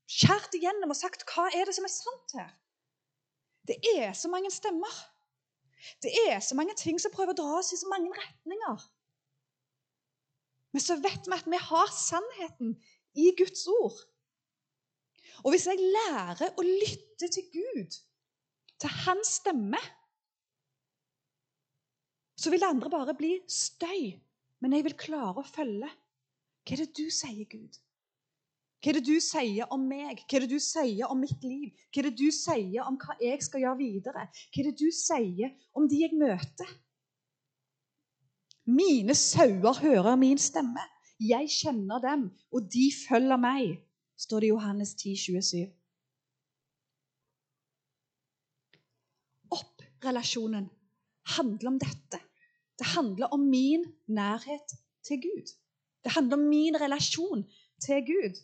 skjært 0.10 0.54
igjennom 0.58 0.94
og 0.94 1.00
sagt 1.00 1.26
hva 1.32 1.48
er 1.50 1.66
det 1.66 1.74
som 1.78 1.88
er 1.88 1.94
sant 1.94 2.36
her. 2.38 2.52
Det 3.66 3.80
er 3.96 4.14
så 4.18 4.30
mange 4.30 4.52
stemmer. 4.54 4.94
Det 6.04 6.12
er 6.28 6.40
så 6.44 6.58
mange 6.58 6.76
ting 6.78 7.00
som 7.02 7.14
prøver 7.14 7.34
å 7.34 7.40
dra 7.40 7.58
oss 7.60 7.74
i 7.74 7.80
så 7.80 7.90
mange 7.90 8.14
retninger. 8.14 8.86
Men 10.74 10.86
så 10.86 11.00
vet 11.02 11.26
vi 11.26 11.38
at 11.38 11.50
vi 11.50 11.62
har 11.70 11.94
sannheten 11.96 12.76
i 13.18 13.32
Guds 13.38 13.66
ord. 13.80 13.98
Og 15.42 15.54
hvis 15.54 15.66
jeg 15.70 15.82
lærer 15.82 16.54
å 16.54 16.66
lytte 16.66 17.30
til 17.32 17.48
Gud, 17.54 17.98
til 18.80 18.94
hans 19.06 19.40
stemme, 19.40 19.80
så 22.40 22.52
vil 22.52 22.62
det 22.64 22.72
andre 22.72 22.90
bare 22.92 23.16
bli 23.18 23.34
støy. 23.52 24.16
Men 24.64 24.76
jeg 24.76 24.86
vil 24.88 24.98
klare 25.00 25.40
å 25.40 25.48
følge. 25.48 25.90
Hva 26.64 26.76
er 26.76 26.84
det 26.84 26.92
du 26.96 27.08
sier, 27.12 27.46
Gud? 27.52 27.80
Hva 28.80 28.92
er 28.92 29.00
det 29.00 29.08
du 29.08 29.18
sier 29.24 29.72
om 29.76 29.82
meg? 29.90 30.22
Hva 30.24 30.38
er 30.40 30.46
det 30.46 30.54
du 30.54 30.62
sier 30.64 31.12
om 31.12 31.20
mitt 31.20 31.44
liv? 31.44 31.74
Hva 31.92 32.04
er 32.04 32.10
det 32.10 32.20
du 32.20 32.30
sier 32.36 32.86
om 32.86 33.00
hva 33.00 33.18
jeg 33.20 33.44
skal 33.44 33.66
gjøre 33.66 33.80
videre? 33.82 34.28
Hva 34.32 34.62
er 34.62 34.70
det 34.70 34.78
du 34.80 34.88
sier 34.96 35.52
om 35.76 35.90
de 35.92 36.00
jeg 36.06 36.16
møter? 36.20 36.72
Mine 38.70 39.16
sauer 39.18 39.82
hører 39.82 40.16
min 40.20 40.40
stemme. 40.40 40.86
Jeg 41.20 41.50
kjenner 41.52 42.00
dem, 42.00 42.30
og 42.56 42.70
de 42.72 42.86
følger 42.96 43.40
meg, 43.42 43.82
står 44.16 44.46
det 44.46 44.48
i 44.48 44.54
Johannes 44.54 44.94
10, 44.96 45.16
27. 45.20 45.66
Opprelasjonen 49.58 50.70
handler 51.36 51.74
om 51.74 51.80
dette. 51.82 52.22
Det 52.80 52.88
handler 52.96 53.34
om 53.36 53.42
min 53.52 53.84
nærhet 54.08 54.76
til 55.04 55.22
Gud. 55.22 55.52
Det 56.04 56.12
handler 56.16 56.38
om 56.38 56.46
min 56.48 56.78
relasjon 56.82 57.44
til 57.84 58.06
Gud. 58.08 58.40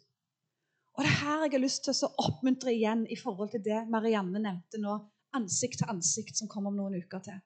Og 0.95 1.03
det 1.03 1.11
er 1.11 1.21
her 1.23 1.43
jeg 1.43 1.51
har 1.51 1.63
lyst 1.63 1.83
til 1.83 1.95
å 2.07 2.11
oppmuntre 2.23 2.71
igjen 2.71 3.03
i 3.11 3.17
forhold 3.19 3.51
til 3.51 3.63
det 3.63 3.81
Marianne 3.91 4.39
nevnte 4.39 4.79
nå, 4.79 4.95
ansikt 5.35 5.81
til 5.81 5.91
ansikt, 5.91 6.37
som 6.39 6.51
kommer 6.51 6.71
om 6.71 6.79
noen 6.79 6.95
uker 6.99 7.23
til. 7.23 7.41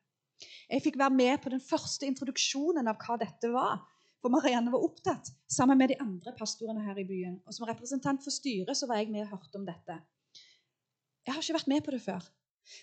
Jeg 0.69 0.83
fikk 0.85 0.99
være 1.01 1.17
med 1.17 1.41
på 1.43 1.51
den 1.53 1.61
første 1.61 2.05
introduksjonen 2.09 2.87
av 2.89 2.99
hva 3.01 3.17
dette 3.21 3.49
var. 3.53 3.81
For 4.19 4.33
Marianne 4.33 4.71
var 4.73 4.83
opptatt 4.83 5.31
sammen 5.49 5.79
med 5.79 5.93
de 5.93 5.97
andre 6.03 6.33
pastorene 6.37 6.83
her 6.85 6.97
i 6.99 7.07
byen. 7.07 7.39
Og 7.47 7.55
som 7.55 7.67
representant 7.69 8.21
for 8.23 8.35
styret 8.35 8.77
så 8.77 8.89
var 8.89 9.01
jeg 9.01 9.11
med 9.13 9.25
og 9.25 9.37
hørte 9.37 9.61
om 9.61 9.65
dette. 9.67 9.97
Jeg 11.25 11.35
har 11.35 11.43
ikke 11.43 11.57
vært 11.59 11.71
med 11.71 11.85
på 11.85 11.93
det 11.95 12.01
før. 12.03 12.25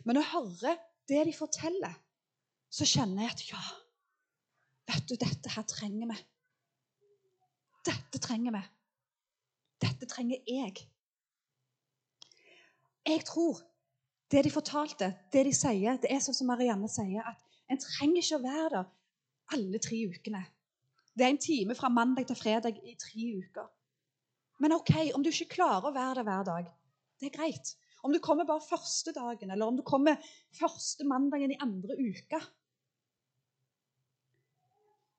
Men 0.09 0.19
å 0.19 0.29
høre 0.33 0.77
det 1.11 1.27
de 1.29 1.35
forteller, 1.37 1.95
så 2.73 2.89
kjenner 2.89 3.27
jeg 3.27 3.35
at 3.35 3.45
ja, 3.53 3.63
vet 4.87 5.07
du, 5.09 5.17
dette 5.21 5.53
her 5.53 5.67
trenger 5.69 6.11
vi. 6.13 6.19
Dette 7.87 8.21
trenger 8.23 8.57
vi. 8.57 8.63
Dette 9.83 10.09
trenger 10.11 10.43
jeg. 10.49 10.87
Jeg 13.07 13.25
tror 13.29 13.61
det 14.31 14.43
de 14.45 14.51
fortalte, 14.51 15.13
det 15.33 15.45
de 15.47 15.55
sier, 15.55 15.99
det 16.03 16.11
er 16.11 16.23
sånn 16.23 16.35
som 16.35 16.49
Marianne 16.51 16.89
sier, 16.91 17.23
at 17.23 17.43
en 17.71 17.79
trenger 17.83 18.23
ikke 18.23 18.39
å 18.41 18.47
være 18.47 18.71
der 18.81 18.95
alle 19.55 19.79
tre 19.83 20.01
ukene. 20.11 20.43
Det 21.17 21.25
er 21.25 21.33
en 21.33 21.41
time 21.41 21.77
fra 21.79 21.89
mandag 21.93 22.27
til 22.29 22.39
fredag 22.39 22.81
i 22.83 22.97
tre 22.99 23.29
uker. 23.39 23.69
Men 24.61 24.75
ok, 24.77 24.93
om 25.15 25.23
du 25.23 25.31
ikke 25.31 25.55
klarer 25.55 25.91
å 25.91 25.95
være 25.95 26.21
der 26.21 26.29
hver 26.29 26.47
dag, 26.49 26.71
det 27.21 27.29
er 27.29 27.37
greit. 27.37 27.73
Om 28.05 28.13
du 28.13 28.21
kommer 28.23 28.49
bare 28.49 28.65
første 28.65 29.13
dagen, 29.17 29.51
eller 29.51 29.71
om 29.71 29.79
du 29.79 29.85
kommer 29.87 30.21
første 30.59 31.07
mandagen 31.09 31.55
i 31.55 31.61
andre 31.63 31.97
uka. 31.99 32.41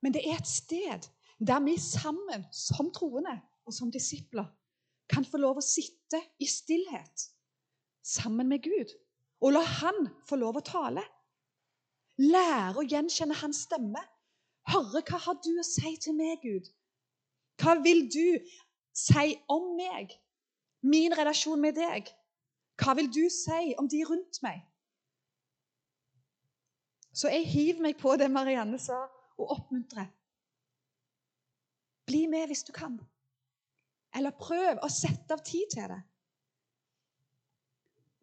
Men 0.01 0.13
det 0.13 0.23
er 0.27 0.37
et 0.37 0.49
sted 0.49 1.09
der 1.37 1.59
vi 1.65 1.77
sammen, 1.77 2.45
som 2.51 2.91
troende 2.93 3.35
og 3.65 3.73
som 3.73 3.91
disipler, 3.91 4.45
kan 5.09 5.25
få 5.25 5.39
lov 5.39 5.59
å 5.59 5.65
sitte 5.65 6.19
i 6.39 6.47
stillhet 6.49 7.27
sammen 8.03 8.49
med 8.49 8.63
Gud 8.63 8.91
og 9.41 9.53
la 9.53 9.61
Han 9.61 10.07
få 10.27 10.39
lov 10.41 10.59
å 10.59 10.65
tale. 10.65 11.03
Lære 12.17 12.81
å 12.81 12.85
gjenkjenne 12.85 13.37
Hans 13.37 13.65
stemme. 13.67 14.01
Høre 14.67 15.03
hva 15.05 15.19
har 15.27 15.37
du 15.43 15.51
å 15.59 15.65
si 15.65 15.93
til 16.01 16.15
meg, 16.17 16.41
Gud? 16.41 16.65
Hva 17.61 17.77
vil 17.83 18.07
du 18.11 18.39
si 18.97 19.35
om 19.53 19.75
meg? 19.77 20.15
Min 20.81 21.13
relasjon 21.15 21.61
med 21.61 21.77
deg? 21.77 22.09
Hva 22.81 22.95
vil 22.97 23.09
du 23.13 23.23
si 23.33 23.75
om 23.77 23.87
de 23.89 24.01
rundt 24.05 24.41
meg? 24.45 24.65
Så 27.13 27.31
jeg 27.33 27.47
hiver 27.49 27.81
meg 27.81 27.97
på 27.97 28.13
det 28.19 28.27
Marianne 28.29 28.77
sa, 28.81 29.05
og 29.37 29.53
oppmuntre. 29.57 30.07
Bli 32.07 32.25
med 32.31 32.47
hvis 32.49 32.63
du 32.67 32.71
kan. 32.75 32.97
Eller 34.15 34.35
prøv 34.37 34.79
å 34.81 34.89
sette 34.91 35.35
av 35.35 35.43
tid 35.45 35.67
til 35.73 35.91
det. 35.91 35.99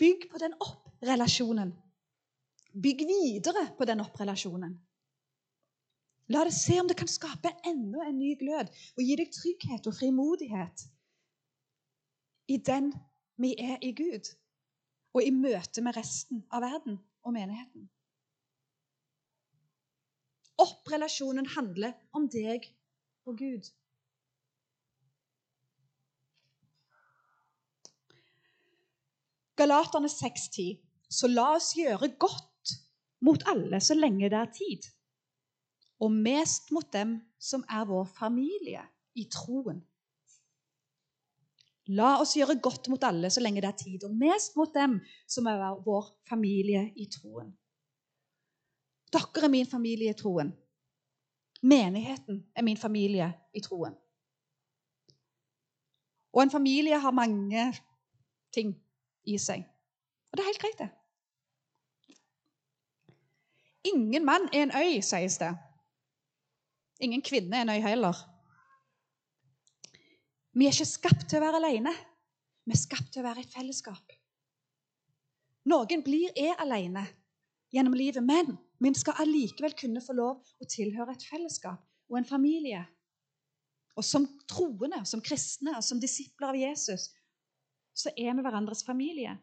Bygg 0.00 0.26
på 0.32 0.40
den 0.42 0.56
opp-relasjonen. 0.58 1.70
Bygg 2.74 3.04
videre 3.06 3.68
på 3.78 3.86
den 3.86 4.02
opp-relasjonen. 4.02 4.74
La 6.32 6.40
det 6.48 6.54
se 6.56 6.78
om 6.80 6.88
det 6.88 6.96
kan 6.96 7.10
skape 7.10 7.52
enda 7.68 8.06
en 8.08 8.18
ny 8.18 8.32
glød 8.40 8.70
og 8.96 9.02
gi 9.04 9.16
deg 9.20 9.32
trygghet 9.34 9.86
og 9.90 9.96
frimodighet 9.98 10.86
i 12.48 12.56
den 12.56 12.92
vi 13.36 13.54
er 13.58 13.78
i 13.82 13.92
Gud, 13.92 14.30
og 15.14 15.22
i 15.22 15.30
møte 15.30 15.82
med 15.82 15.96
resten 15.96 16.44
av 16.52 16.62
verden 16.64 16.98
og 17.24 17.34
menigheten. 17.34 17.88
Opp-relasjonen 20.62 21.48
handler 21.56 21.94
om 22.14 22.28
deg 22.30 22.68
og 23.26 23.38
Gud. 23.38 23.70
Galaterne 29.56 30.10
6,10. 30.10 30.78
Så 31.10 31.30
la 31.30 31.52
oss 31.54 31.74
gjøre 31.78 32.10
godt 32.18 32.74
mot 33.24 33.42
alle 33.50 33.80
så 33.80 33.94
lenge 33.96 34.28
det 34.30 34.38
er 34.38 34.52
tid, 34.52 34.86
og 36.02 36.12
mest 36.12 36.72
mot 36.74 36.88
dem 36.92 37.16
som 37.38 37.62
er 37.70 37.84
vår 37.88 38.08
familie 38.18 38.82
i 39.14 39.28
troen. 39.30 39.78
La 41.94 42.14
oss 42.20 42.34
gjøre 42.36 42.56
godt 42.64 42.88
mot 42.88 43.04
alle 43.04 43.30
så 43.30 43.42
lenge 43.44 43.62
det 43.62 43.70
er 43.70 43.78
tid, 43.78 44.06
og 44.08 44.16
mest 44.16 44.56
mot 44.56 44.72
dem 44.74 44.98
som 45.28 45.46
er 45.50 45.60
vår 45.84 46.10
familie 46.28 46.88
i 46.96 47.06
troen. 47.12 47.52
Dere 49.14 49.46
er 49.46 49.52
min 49.52 49.66
familie 49.66 50.10
i 50.10 50.18
troen. 50.18 50.50
Menigheten 51.62 52.42
er 52.56 52.62
min 52.66 52.76
familie 52.76 53.30
i 53.54 53.62
troen. 53.62 53.94
Og 56.34 56.42
en 56.42 56.50
familie 56.50 56.98
har 56.98 57.14
mange 57.14 57.68
ting 58.52 58.74
i 59.24 59.38
seg. 59.38 59.62
Og 60.30 60.36
det 60.36 60.42
er 60.42 60.50
helt 60.50 60.62
greit, 60.62 60.78
det. 60.82 60.90
Ingen 63.84 64.24
mann 64.26 64.48
er 64.52 64.62
en 64.64 64.74
øy, 64.74 65.00
sies 65.04 65.38
det. 65.38 65.52
Ingen 67.00 67.22
kvinne 67.22 67.56
er 67.56 67.62
en 67.62 67.74
øy 67.76 67.82
heller. 67.84 68.16
Vi 70.52 70.66
er 70.66 70.74
ikke 70.74 70.90
skapt 70.90 71.28
til 71.28 71.38
å 71.38 71.44
være 71.44 71.60
alene. 71.60 71.92
Vi 72.64 72.74
er 72.74 72.80
skapt 72.80 73.12
til 73.12 73.22
å 73.22 73.28
være 73.28 73.42
i 73.42 73.46
et 73.46 73.54
fellesskap. 73.54 74.14
Noen 75.70 76.02
blir 76.04 76.32
er 76.36 76.58
alene 76.62 77.04
gjennom 77.74 77.96
livet, 77.98 78.22
men 78.22 78.56
vi 78.78 78.94
skal 78.94 79.18
allikevel 79.24 79.74
kunne 79.78 80.02
få 80.04 80.14
lov 80.16 80.54
å 80.62 80.68
tilhøre 80.70 81.14
et 81.14 81.26
fellesskap 81.26 81.82
og 82.10 82.20
en 82.20 82.28
familie. 82.28 82.84
Og 83.94 84.06
som 84.06 84.26
troende, 84.50 85.02
som 85.06 85.22
kristne 85.22 85.76
og 85.78 85.84
som 85.86 86.00
disipler 86.02 86.50
av 86.50 86.58
Jesus 86.58 87.10
så 87.94 88.10
er 88.18 88.34
vi 88.34 88.42
hverandres 88.42 88.82
familie. 88.86 89.36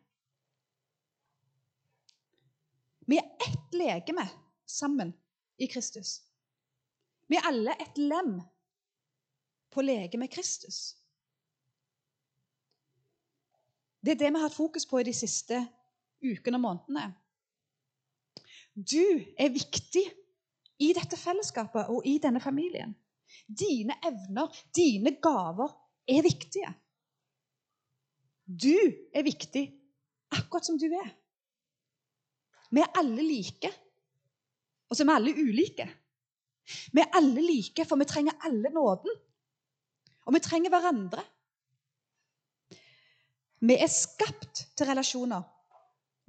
Vi 3.07 3.17
er 3.17 3.27
ett 3.47 3.75
legeme 3.75 4.27
sammen 4.67 5.13
i 5.57 5.67
Kristus. 5.71 6.21
Vi 7.27 7.39
er 7.39 7.47
alle 7.47 7.75
et 7.79 7.97
lem 7.99 8.41
på 9.71 9.83
legemet 9.83 10.31
Kristus. 10.31 10.97
Det 14.01 14.15
er 14.15 14.19
det 14.19 14.31
vi 14.31 14.39
har 14.39 14.49
hatt 14.49 14.57
fokus 14.57 14.85
på 14.85 14.99
i 14.99 15.07
de 15.07 15.13
siste 15.15 15.61
ukene 16.21 16.57
og 16.57 16.65
månedene. 16.65 17.05
Du 18.75 19.03
er 19.37 19.51
viktig 19.51 20.03
i 20.81 20.91
dette 20.97 21.17
fellesskapet 21.19 21.91
og 21.91 22.05
i 22.07 22.17
denne 22.23 22.41
familien. 22.41 22.93
Dine 23.47 23.97
evner, 24.07 24.51
dine 24.75 25.15
gaver, 25.23 25.73
er 26.09 26.23
viktige. 26.25 26.71
Du 28.47 28.75
er 29.13 29.23
viktig 29.23 29.63
akkurat 30.33 30.65
som 30.65 30.79
du 30.79 30.87
er. 30.87 31.11
Vi 32.71 32.81
er 32.81 32.97
alle 32.99 33.23
like, 33.23 33.69
og 34.89 34.95
så 34.95 35.03
er 35.03 35.09
vi 35.09 35.17
alle 35.19 35.35
ulike. 35.43 35.87
Vi 36.91 37.03
er 37.03 37.15
alle 37.19 37.43
like, 37.43 37.85
for 37.87 37.99
vi 37.99 38.07
trenger 38.07 38.39
alle 38.47 38.71
nåden. 38.71 39.15
Og 40.25 40.35
vi 40.35 40.43
trenger 40.43 40.71
hverandre. 40.71 41.23
Vi 43.61 43.77
er 43.77 43.91
skapt 43.91 44.65
til 44.77 44.89
relasjoner. 44.89 45.43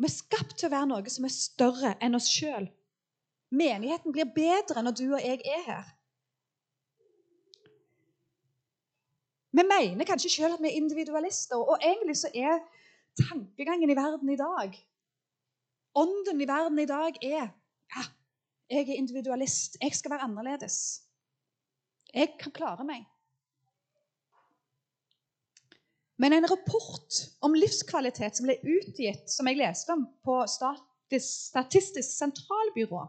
Vi 0.03 0.09
er 0.09 0.15
skapt 0.17 0.57
til 0.59 0.67
å 0.67 0.73
være 0.73 0.89
noe 0.91 1.11
som 1.15 1.27
er 1.29 1.35
større 1.35 1.93
enn 2.03 2.19
oss 2.19 2.27
sjøl. 2.27 2.65
Menigheten 3.55 4.15
blir 4.15 4.33
bedre 4.35 4.83
når 4.83 4.97
du 4.99 5.05
og 5.13 5.21
jeg 5.23 5.39
er 5.47 5.61
her. 5.69 5.91
Vi 9.53 9.63
mener 9.69 10.09
kanskje 10.09 10.33
sjøl 10.33 10.57
at 10.57 10.63
vi 10.65 10.73
er 10.73 10.81
individualister, 10.81 11.61
og 11.61 11.79
egentlig 11.85 12.17
så 12.19 12.33
er 12.35 12.59
tankegangen 13.21 13.93
i 13.93 13.99
verden 13.99 14.33
i 14.33 14.41
dag 14.41 14.75
Ånden 15.95 16.41
i 16.41 16.49
verden 16.49 16.79
i 16.81 16.89
dag 16.89 17.19
er 17.21 17.51
ja, 17.93 18.05
jeg 18.71 18.87
er 18.89 18.97
individualist. 18.97 19.77
Jeg 19.83 19.93
skal 19.93 20.15
være 20.15 20.25
annerledes. 20.25 21.03
Jeg 22.15 22.33
kan 22.41 22.55
klare 22.57 22.87
meg. 22.89 23.05
Men 26.21 26.37
en 26.37 26.47
rapport 26.47 27.23
om 27.41 27.55
livskvalitet 27.57 28.37
som 28.37 28.47
ble 28.47 28.59
utgitt, 28.61 29.31
som 29.33 29.49
jeg 29.49 29.61
leste 29.61 29.95
om 29.95 30.05
på 30.25 30.43
Statistisk 30.49 32.09
sentralbyrå, 32.09 33.03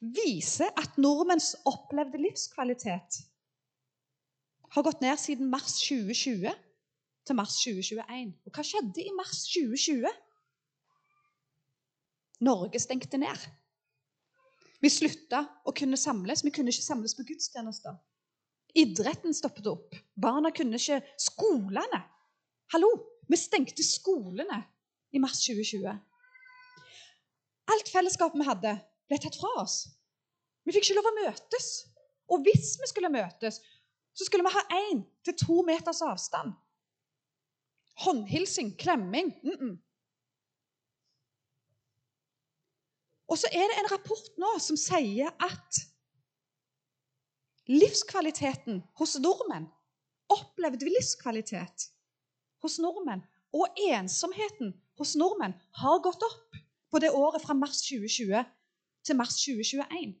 viser 0.00 0.70
at 0.80 0.96
nordmenns 1.00 1.54
opplevde 1.68 2.20
livskvalitet 2.22 3.18
har 4.74 4.84
gått 4.84 5.02
ned 5.02 5.18
siden 5.20 5.50
mars 5.50 5.78
2020 5.80 6.52
til 7.28 7.36
mars 7.36 7.56
2021. 7.64 8.34
Og 8.46 8.54
hva 8.54 8.64
skjedde 8.64 9.04
i 9.04 9.14
mars 9.16 9.44
2020? 9.52 10.08
Norge 12.48 12.80
stengte 12.80 13.20
ned. 13.20 13.48
Vi 14.78 14.90
slutta 14.92 15.42
å 15.66 15.74
kunne 15.74 15.98
samles. 15.98 16.44
Vi 16.46 16.52
kunne 16.54 16.70
ikke 16.70 16.86
samles 16.86 17.16
på 17.18 17.26
gudstjenester. 17.26 17.96
Idretten 18.74 19.34
stoppet 19.34 19.66
opp. 19.66 19.96
Barna 20.14 20.50
kunne 20.54 20.76
ikke 20.76 21.00
Skolene! 21.18 22.02
Hallo! 22.72 22.90
Vi 23.28 23.36
stengte 23.36 23.84
skolene 23.84 24.62
i 25.12 25.20
mars 25.20 25.42
2020. 25.44 25.88
Alt 27.68 27.90
fellesskapet 27.92 28.40
vi 28.40 28.46
hadde, 28.48 28.72
ble 29.08 29.18
tatt 29.20 29.36
fra 29.36 29.50
oss. 29.60 29.82
Vi 30.64 30.72
fikk 30.72 30.88
ikke 30.88 30.96
lov 30.96 31.10
å 31.10 31.16
møtes. 31.18 31.68
Og 32.32 32.44
hvis 32.44 32.74
vi 32.80 32.88
skulle 32.88 33.12
møtes, 33.12 33.60
så 34.16 34.24
skulle 34.24 34.44
vi 34.48 34.54
ha 34.54 34.64
én 34.88 35.04
til 35.24 35.36
to 35.40 35.60
meters 35.64 36.00
avstand. 36.04 36.56
Håndhilsing, 38.04 38.76
klemming 38.80 39.34
mm 39.42 39.58
-mm. 39.60 39.76
Og 43.28 43.38
så 43.38 43.48
er 43.52 43.66
det 43.68 43.78
en 43.78 43.92
rapport 43.92 44.38
nå 44.38 44.58
som 44.58 44.76
sier 44.76 45.28
at 45.40 45.80
livskvaliteten 47.68 48.82
hos 48.98 49.18
nordmenn 49.20 49.68
Opplevde 50.28 50.84
vi 50.84 50.92
livskvalitet 50.92 51.88
hos 52.62 52.78
nordmenn? 52.82 53.24
Og 53.56 53.78
ensomheten 53.80 54.74
hos 55.00 55.14
nordmenn 55.16 55.54
har 55.80 56.02
gått 56.04 56.24
opp 56.26 56.56
på 56.92 57.00
det 57.00 57.14
året 57.16 57.40
fra 57.40 57.56
mars 57.56 57.80
2020 57.86 58.42
til 59.08 59.16
mars 59.16 59.38
2021. 59.40 60.12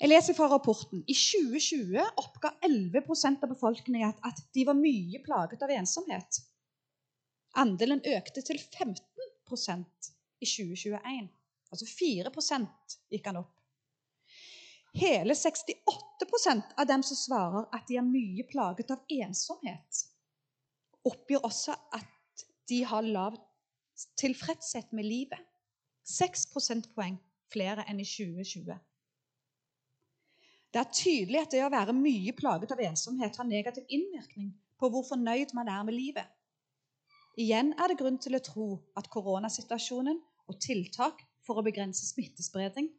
Jeg 0.00 0.08
leser 0.08 0.34
fra 0.34 0.48
rapporten. 0.50 1.04
I 1.06 1.14
2020 1.14 2.00
oppga 2.18 2.54
11% 2.66 3.44
av 3.44 3.52
befolkningen 3.52 4.16
at 4.26 4.40
de 4.56 4.64
var 4.66 4.78
mye 4.78 5.20
plaget 5.22 5.62
av 5.62 5.74
ensomhet. 5.76 6.40
Andelen 7.60 8.00
økte 8.16 8.42
til 8.42 8.58
15% 8.58 10.10
i 10.40 10.48
2021. 10.48 11.28
Altså 11.70 11.86
4 11.86 12.30
gikk 13.10 13.26
han 13.30 13.40
opp. 13.42 13.56
Hele 14.98 15.34
68% 15.38 16.74
av 16.76 16.86
dem 16.86 17.02
som 17.06 17.16
svarer 17.16 17.68
at 17.70 17.86
de 17.86 17.98
er 18.00 18.06
mye 18.06 18.46
plaget 18.50 18.90
av 18.90 19.04
ensomhet, 19.06 20.00
oppgir 21.06 21.44
også 21.46 21.76
at 21.94 22.44
de 22.68 22.82
har 22.84 23.06
lav 23.06 23.38
tilfredshet 24.18 24.92
med 24.92 25.06
livet. 25.06 25.38
6 26.10 26.48
prosentpoeng 26.50 27.20
flere 27.52 27.84
enn 27.90 28.00
i 28.02 28.06
2020. 28.08 28.74
Det 30.70 30.78
er 30.80 30.92
tydelig 30.94 31.40
at 31.40 31.54
det 31.54 31.62
å 31.66 31.70
være 31.70 31.94
mye 31.94 32.34
plaget 32.34 32.74
av 32.74 32.82
ensomhet 32.82 33.38
har 33.38 33.46
negativ 33.46 33.86
innvirkning 33.90 34.52
på 34.78 34.90
hvor 34.90 35.06
fornøyd 35.06 35.54
man 35.54 35.70
er 35.70 35.86
med 35.86 35.94
livet. 35.94 36.26
Igjen 37.38 37.72
er 37.78 37.90
det 37.90 37.98
grunn 37.98 38.18
til 38.22 38.36
å 38.36 38.42
tro 38.42 38.68
at 38.98 39.10
koronasituasjonen 39.10 40.18
og 40.50 40.58
tiltak 40.62 41.22
for 41.50 41.58
å 41.58 41.66
begrense 41.66 42.06
smittespredning 42.06 42.92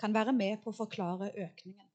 kan 0.00 0.14
være 0.14 0.34
med 0.34 0.58
på 0.62 0.72
å 0.72 0.76
forklare 0.76 1.30
økningen. 1.30 1.86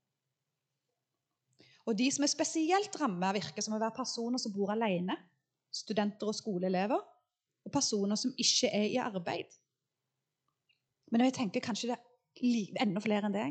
Og 1.87 1.95
De 1.99 2.07
som 2.11 2.23
er 2.23 2.31
spesielt 2.31 2.95
rammet, 2.99 3.37
virker 3.39 3.63
som 3.63 3.75
å 3.75 3.79
være 3.79 3.95
personer 3.95 4.41
som 4.41 4.53
bor 4.55 4.71
alene, 4.73 5.15
studenter 5.71 6.27
og 6.27 6.35
skoleelever, 6.35 6.99
og 7.67 7.71
personer 7.71 8.19
som 8.19 8.33
ikke 8.39 8.71
er 8.71 8.87
i 8.91 8.99
arbeid. 9.03 9.51
Men 11.11 11.23
jeg 11.27 11.37
tenker 11.39 11.63
kanskje 11.63 11.91
det 11.91 11.97
er 11.97 12.83
enda 12.83 13.03
flere 13.03 13.27
enn 13.27 13.35
det. 13.35 13.47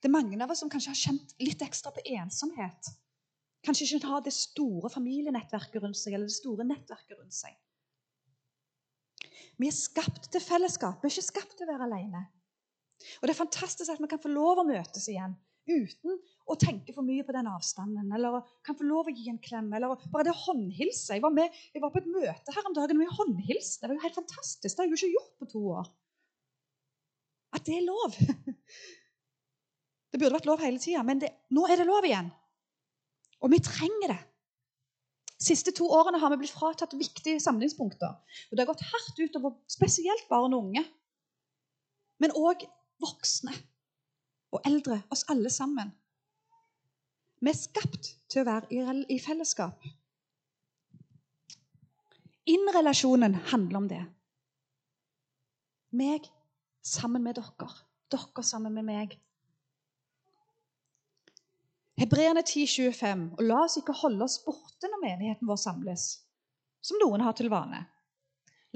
Det 0.00 0.08
er 0.08 0.16
mange 0.16 0.38
av 0.42 0.52
oss 0.52 0.62
som 0.64 0.72
kanskje 0.72 0.92
har 0.92 1.00
kjent 1.00 1.36
litt 1.40 1.62
ekstra 1.64 1.92
på 1.92 2.04
ensomhet. 2.16 2.92
Kanskje 3.64 3.88
ikke 3.96 4.12
har 4.12 4.24
det 4.24 4.32
store 4.36 4.90
familienettverket 4.92 5.82
rundt 5.82 5.98
seg 5.98 6.14
eller 6.14 6.28
det 6.28 6.36
store 6.36 6.68
nettverket 6.68 7.16
rundt 7.18 7.36
seg. 7.36 7.56
Vi 9.60 9.68
er 9.70 9.76
skapt 9.76 10.30
til 10.32 10.42
fellesskap, 10.42 11.02
vi 11.02 11.08
er 11.08 11.14
ikke 11.14 11.30
skapt 11.30 11.56
til 11.58 11.66
å 11.66 11.72
være 11.72 11.88
alene. 11.88 12.26
Og 13.20 13.26
Det 13.26 13.34
er 13.34 13.44
fantastisk 13.44 13.92
at 13.92 14.00
vi 14.00 14.08
kan 14.10 14.22
få 14.22 14.32
lov 14.32 14.62
å 14.62 14.68
møtes 14.68 15.08
igjen 15.12 15.36
uten 15.66 16.14
å 16.46 16.54
tenke 16.60 16.94
for 16.94 17.06
mye 17.06 17.24
på 17.26 17.34
den 17.34 17.48
avstanden. 17.50 18.10
Eller 18.14 18.38
kan 18.66 18.76
få 18.78 18.86
lov 18.86 19.10
å 19.10 19.14
gi 19.14 19.28
en 19.32 19.40
klem. 19.42 19.72
Eller 19.74 19.98
bare 20.12 20.28
det 20.28 20.34
å 20.34 20.42
håndhilse. 20.44 21.16
Jeg 21.16 21.24
var, 21.24 21.34
med, 21.34 21.54
jeg 21.74 21.82
var 21.82 21.92
på 21.94 22.00
et 22.02 22.10
møte 22.10 22.54
her 22.54 22.68
om 22.68 22.76
dagen 22.76 23.00
og 23.00 23.02
vi 23.02 23.18
håndhilste. 23.18 23.82
Det 23.82 23.90
var 23.90 23.98
jo 23.98 24.04
helt 24.06 24.20
fantastisk. 24.20 24.70
Det 24.70 24.78
har 24.78 24.86
jeg 24.86 24.94
jo 24.94 25.00
ikke 25.00 25.16
gjort 25.16 25.32
på 25.42 25.50
to 25.50 25.64
år. 25.80 25.90
At 27.56 27.66
det 27.66 27.80
er 27.80 27.88
lov. 27.88 28.20
Det 30.16 30.20
burde 30.22 30.36
vært 30.38 30.46
lov 30.48 30.62
hele 30.62 30.80
tida, 30.80 31.02
men 31.04 31.18
det, 31.20 31.28
nå 31.52 31.66
er 31.68 31.76
det 31.76 31.84
lov 31.84 32.06
igjen. 32.06 32.30
Og 33.44 33.50
vi 33.52 33.58
trenger 33.60 34.14
det. 34.14 34.20
Siste 35.36 35.72
to 35.76 35.84
årene 35.92 36.18
har 36.22 36.32
vi 36.32 36.38
blitt 36.40 36.54
fratatt 36.54 36.94
viktige 36.96 37.40
samlingspunkter. 37.44 38.14
Og 38.48 38.56
Det 38.56 38.62
har 38.62 38.72
gått 38.72 38.86
hardt 38.88 39.20
utover 39.20 39.56
spesielt 39.68 40.28
barn 40.30 40.56
og 40.56 40.70
unge, 40.70 40.84
men 42.22 42.32
òg 42.32 42.64
voksne 43.02 43.52
og 44.56 44.62
eldre, 44.64 45.02
oss 45.12 45.26
alle 45.28 45.50
sammen. 45.52 45.92
Vi 47.44 47.52
er 47.52 47.58
skapt 47.58 48.14
til 48.32 48.42
å 48.42 48.48
være 48.48 49.04
i 49.12 49.18
fellesskap. 49.20 49.84
Innrelasjonen 52.48 53.34
handler 53.50 53.82
om 53.82 53.88
det. 53.90 54.02
Meg 55.92 56.30
sammen 56.86 57.24
med 57.26 57.36
dere. 57.36 57.68
Dere 58.12 58.44
sammen 58.46 58.72
med 58.72 58.86
meg. 58.86 59.18
Hebreerne 61.96 62.42
10,25. 62.44 63.26
Og 63.38 63.44
la 63.44 63.62
oss 63.64 63.78
ikke 63.80 63.96
holde 63.96 64.24
oss 64.26 64.40
borte 64.44 64.90
når 64.90 65.02
menigheten 65.02 65.48
vår 65.48 65.60
samles, 65.60 66.08
som 66.84 67.00
noen 67.00 67.24
har 67.24 67.36
til 67.36 67.48
vane. 67.52 67.82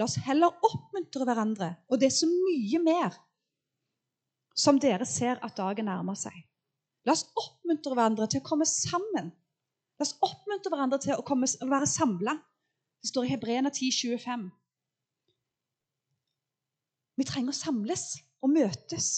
La 0.01 0.07
oss 0.07 0.17
heller 0.25 0.55
oppmuntre 0.65 1.27
hverandre, 1.29 1.75
og 1.91 2.01
det 2.01 2.09
er 2.09 2.17
så 2.17 2.29
mye 2.31 2.81
mer 2.81 3.19
som 4.57 4.79
dere 4.81 5.07
ser 5.09 5.41
at 5.45 5.57
dagen 5.59 5.89
nærmer 5.89 6.17
seg. 6.19 6.37
La 7.05 7.13
oss 7.13 7.27
oppmuntre 7.37 7.97
hverandre 7.97 8.29
til 8.31 8.41
å 8.41 8.47
komme 8.47 8.69
sammen. 8.69 9.31
La 10.01 10.07
oss 10.07 10.17
oppmuntre 10.25 10.73
hverandre 10.73 11.01
til 11.05 11.17
å, 11.17 11.25
komme, 11.27 11.49
å 11.49 11.69
være 11.69 11.89
samla. 11.89 12.37
Det 13.01 13.13
står 13.13 13.27
i 13.27 13.35
Hebreerne 13.35 13.73
10,25. 13.73 14.49
Vi 17.21 17.29
trenger 17.29 17.53
å 17.53 17.57
samles 17.57 18.05
og 18.41 18.53
møtes. 18.53 19.11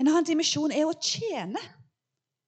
En 0.00 0.08
annen 0.08 0.24
dimensjon 0.24 0.72
er 0.72 0.88
å 0.88 0.96
tjene. 0.96 1.60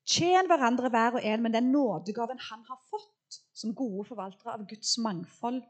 Tjen 0.09 0.49
hverandre 0.49 0.89
hver 0.91 1.19
og 1.19 1.27
en 1.29 1.43
med 1.45 1.53
den 1.53 1.69
nådegaven 1.75 2.41
han 2.49 2.65
har 2.65 2.81
fått 2.89 3.43
som 3.53 3.75
gode 3.77 4.07
forvaltere 4.09 4.55
av 4.57 4.65
Guds 4.71 4.97
mangfold. 5.05 5.61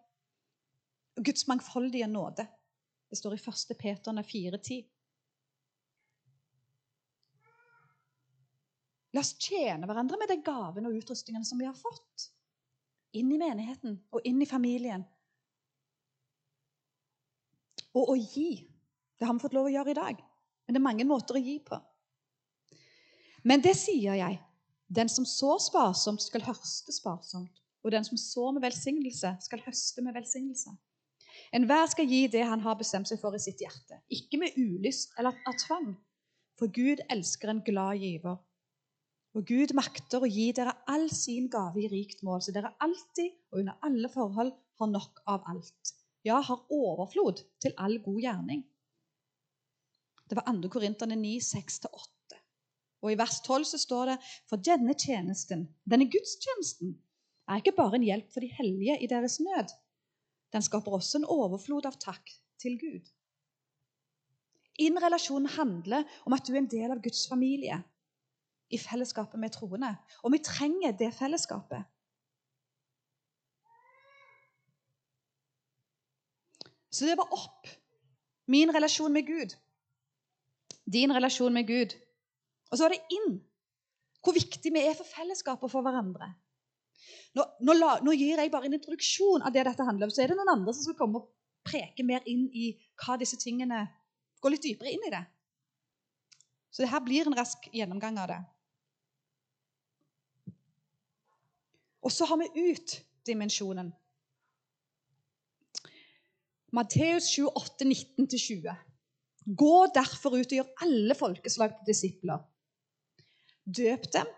Guds 1.19 1.49
mangfoldige 1.51 2.07
nåde. 2.07 2.47
Det 3.11 3.19
står 3.19 3.35
i 3.35 3.43
1. 3.43 3.75
Peterne 3.83 4.23
4,10. 4.25 4.87
La 9.13 9.21
oss 9.21 9.35
tjene 9.43 9.85
hverandre 9.85 10.17
med 10.23 10.31
de 10.31 10.39
gavene 10.47 10.89
og 10.89 11.03
utrustningene 11.03 11.45
som 11.45 11.61
vi 11.61 11.69
har 11.69 11.77
fått. 11.77 12.31
Inn 13.19 13.35
i 13.35 13.43
menigheten 13.43 13.99
og 14.15 14.25
inn 14.25 14.39
i 14.41 14.49
familien. 14.49 15.03
Og 17.93 18.15
å 18.15 18.17
gi. 18.17 18.53
Det 19.19 19.27
har 19.27 19.37
vi 19.37 19.43
fått 19.43 19.59
lov 19.59 19.69
å 19.69 19.75
gjøre 19.75 19.93
i 19.93 19.99
dag. 19.99 20.23
Men 20.67 20.75
det 20.75 20.81
er 20.81 20.89
mange 20.89 21.07
måter 21.09 21.39
å 21.39 21.43
gi 21.43 21.59
på. 21.65 21.79
Men 23.45 23.63
det 23.65 23.75
sier 23.79 24.19
jeg. 24.19 24.39
Den 24.93 25.09
som 25.09 25.25
sår 25.27 25.59
sparsomt, 25.65 26.23
skal 26.23 26.45
høste 26.45 26.93
sparsomt. 26.93 27.53
Og 27.83 27.91
den 27.95 28.05
som 28.07 28.19
sår 28.21 28.55
med 28.57 28.67
velsignelse, 28.67 29.35
skal 29.43 29.63
høste 29.65 30.05
med 30.05 30.15
velsignelse. 30.15 30.71
Enhver 31.57 31.89
skal 31.91 32.09
gi 32.09 32.27
det 32.31 32.45
han 32.47 32.63
har 32.65 32.79
bestemt 32.79 33.09
seg 33.11 33.19
for 33.21 33.35
i 33.35 33.41
sitt 33.43 33.61
hjerte, 33.61 33.99
ikke 34.13 34.39
med 34.41 34.57
ulyst 34.61 35.17
eller 35.19 35.37
av 35.49 35.57
tvang. 35.65 35.93
For 36.61 36.71
Gud 36.73 37.03
elsker 37.11 37.51
en 37.51 37.63
glad 37.65 38.01
giver. 38.05 38.39
Og 39.33 39.49
Gud 39.49 39.73
makter 39.75 40.23
å 40.23 40.29
gi 40.29 40.51
dere 40.55 40.75
all 40.93 41.09
sin 41.13 41.49
gave 41.53 41.81
i 41.81 41.89
rikt 41.91 42.21
mål, 42.27 42.43
så 42.45 42.53
dere 42.55 42.75
alltid 42.85 43.33
og 43.51 43.63
under 43.63 43.89
alle 43.89 44.11
forhold 44.13 44.53
har 44.81 44.93
nok 44.93 45.23
av 45.33 45.49
alt. 45.49 45.95
Ja, 46.23 46.39
har 46.45 46.67
overflod 46.71 47.41
til 47.65 47.75
all 47.81 47.97
god 48.05 48.21
gjerning. 48.23 48.63
Det 50.33 50.37
var 50.37 50.63
2. 50.63 50.69
Korinterne 50.73 51.17
9, 51.21 51.39
6-8. 51.45 52.37
Og 53.05 53.11
I 53.13 53.17
vers 53.21 53.35
12 53.45 53.65
så 53.69 53.79
står 53.83 54.07
det 54.09 54.15
for 54.49 54.57
denne 54.65 54.95
tjenesten, 54.97 55.67
denne 55.85 56.07
gudstjenesten, 56.09 56.95
er 57.51 57.59
ikke 57.61 57.75
bare 57.77 57.99
en 57.99 58.07
hjelp 58.07 58.31
for 58.33 58.41
de 58.41 58.49
hellige 58.49 58.95
i 59.05 59.09
deres 59.11 59.35
nød. 59.45 59.75
Den 60.57 60.65
skaper 60.65 60.97
også 60.97 61.19
en 61.21 61.27
overflod 61.29 61.85
av 61.85 61.99
takk 62.01 62.33
til 62.65 62.79
Gud. 62.81 63.11
Innrelasjonen 64.81 65.51
handler 65.53 66.09
om 66.25 66.33
at 66.33 66.49
du 66.49 66.55
er 66.55 66.63
en 66.63 66.71
del 66.79 66.95
av 66.95 67.03
Guds 67.05 67.27
familie 67.29 67.83
i 68.73 68.81
fellesskapet 68.81 69.37
med 69.43 69.53
troende. 69.53 69.91
Og 70.25 70.33
vi 70.33 70.41
trenger 70.41 70.97
det 70.97 71.11
fellesskapet. 71.19 71.85
Så 76.89 77.05
det 77.05 77.19
var 77.21 77.37
opp. 77.37 77.69
Min 78.49 78.73
relasjon 78.73 79.13
med 79.13 79.29
Gud 79.29 79.53
din 80.85 81.13
relasjon 81.15 81.55
med 81.55 81.67
Gud. 81.69 81.95
Og 82.71 82.79
så 82.79 82.87
er 82.87 82.95
det 82.95 83.19
inn. 83.19 83.37
Hvor 84.23 84.37
viktig 84.37 84.73
vi 84.73 84.83
er 84.87 84.95
for 84.97 85.09
fellesskapet 85.09 85.67
og 85.67 85.73
for 85.73 85.85
hverandre. 85.85 86.31
Nå, 87.37 87.45
nå, 87.65 87.75
nå, 88.05 88.15
gir 88.15 88.39
jeg 88.39 88.53
bare 88.53 88.69
en 88.69 88.77
introduksjon 88.77 89.43
av 89.43 89.55
det 89.55 89.65
dette 89.67 89.87
handler 89.87 90.09
om. 90.09 90.15
Så 90.15 90.23
er 90.23 90.31
det 90.31 90.39
noen 90.39 90.53
andre 90.53 90.75
som 90.77 90.87
skal 90.87 90.99
komme 90.99 91.23
og 91.23 91.31
preke 91.67 92.05
mer 92.07 92.23
inn 92.31 92.47
i 92.53 92.73
hva 93.03 93.19
disse 93.21 93.39
tingene 93.41 93.87
Gå 94.43 94.51
litt 94.51 94.65
dypere 94.67 94.91
inn 94.91 95.05
i 95.07 95.11
det. 95.13 95.21
Så 96.75 96.83
det 96.83 96.89
her 96.91 97.03
blir 97.05 97.29
en 97.31 97.37
rask 97.39 97.69
gjennomgang 97.71 98.17
av 98.19 98.27
det. 98.27 98.39
Og 102.03 102.11
så 102.11 102.27
har 102.27 102.41
vi 102.41 102.71
ut-dimensjonen. 102.73 103.93
Matteus 106.75 107.29
28, 107.37 107.87
19-20. 108.19 108.75
Gå 109.47 109.87
derfor 109.95 110.37
ut 110.39 110.53
og 110.53 110.59
gjør 110.59 110.85
alle 110.85 111.15
folkeslag 111.19 111.75
til 111.75 111.91
disipler. 111.91 112.43
Døp 113.67 114.07
dem 114.15 114.29